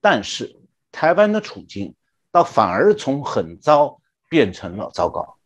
[0.00, 0.60] 但是
[0.92, 1.94] 台湾的处境。
[2.32, 5.36] 倒反而从很糟变成了糟糕，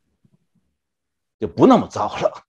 [1.41, 2.44] 就不那么糟了。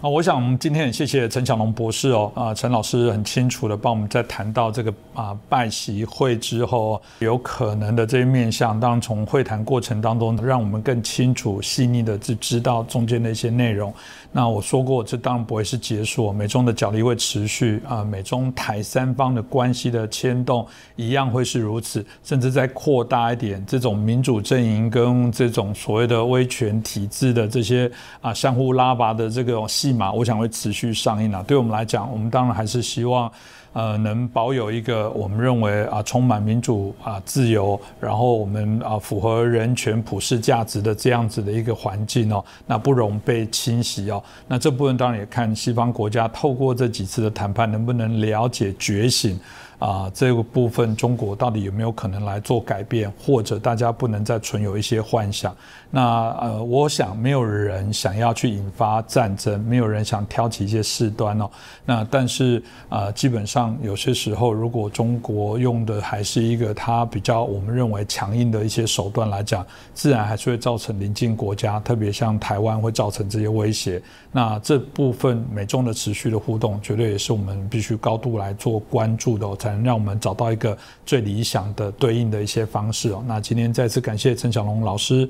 [0.00, 13.92] 啊，我想我们今天很谢谢陈小龙博士哦，啊，陈老师很清楚的帮我们在谈到这个啊拜席会之后有可能的这些面向，当然从会谈过程当中，让我们更清楚、细腻的去知道中间的一些内容。
[14.32, 20.66] 那我说过，这当然不会是结束，美中的角力会持续啊，美中台三方的关系的牵动
[20.96, 29.90] 一样会是如此，甚至再扩大一点，这种民主阵营跟这种所谓的威权体制的这些啊相互拉拔的这个戏。
[29.92, 31.44] 码我想会持续上映啊。
[31.46, 33.30] 对我们来讲，我们当然还是希望，
[33.72, 44.22] 呃，能保有一个我们认为啊充满民主啊自由，然后我们啊符合人权普世价值的这样子的一个环境哦，那不容被侵袭哦。
[44.48, 49.38] 那这部分当然也看西方国家透过这几次的谈判，能不能了解觉醒。
[49.80, 55.56] 啊，这个部分中国到底有没有可能来做改变，或者大家不能再存有一些幻想？
[55.90, 61.50] 那呃，我想没有人想要去引发战争，没有人想挑起一些事端哦。
[61.84, 74.00] 那但是啊，基本上有些时候，如果中国用的还是一个它比较我们认为强硬的一些手段来讲，自然还是会造成邻近国家，特别像台湾会造成这些威胁。
[74.30, 79.69] 那这部分美中的持续的互动，绝对也是我们必须高度来做关注的。
[79.70, 83.24] 能让我们找到一个最理想的对应的一些方式哦。
[83.26, 85.28] 那今天再次感谢陈小龙老师，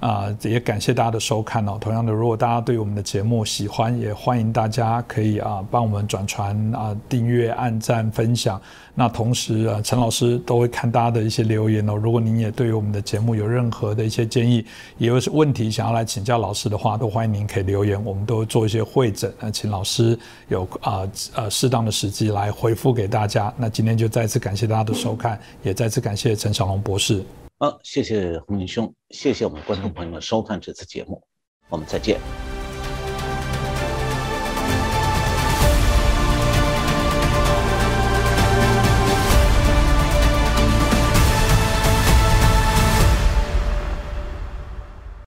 [0.00, 1.76] 啊，也感谢大家的收看哦。
[1.80, 8.60] 同样的，如果大家对我们的节目喜欢，也欢迎大家可以啊帮我们转传啊、订阅、按赞、分享。
[8.94, 11.94] 那同时啊，陈老师都会看大家的一些留言哦。
[11.94, 14.64] 如果您也对于我们的节目有任何的一些建议，
[14.98, 20.18] 也有问题想要来请教老师的话，都欢迎您可以留言，我们都会做一些会诊，那请老师
[20.48, 21.02] 有啊
[21.34, 23.52] 呃适当的时机来回复给大家。
[23.56, 27.24] 那今天就再次感谢大家的收看，也再次感谢陈小龙博士。
[27.60, 31.20] 好，谢谢洪明兄，谢谢我们观众朋友们收看这次节目，
[31.68, 32.57] 我们再见。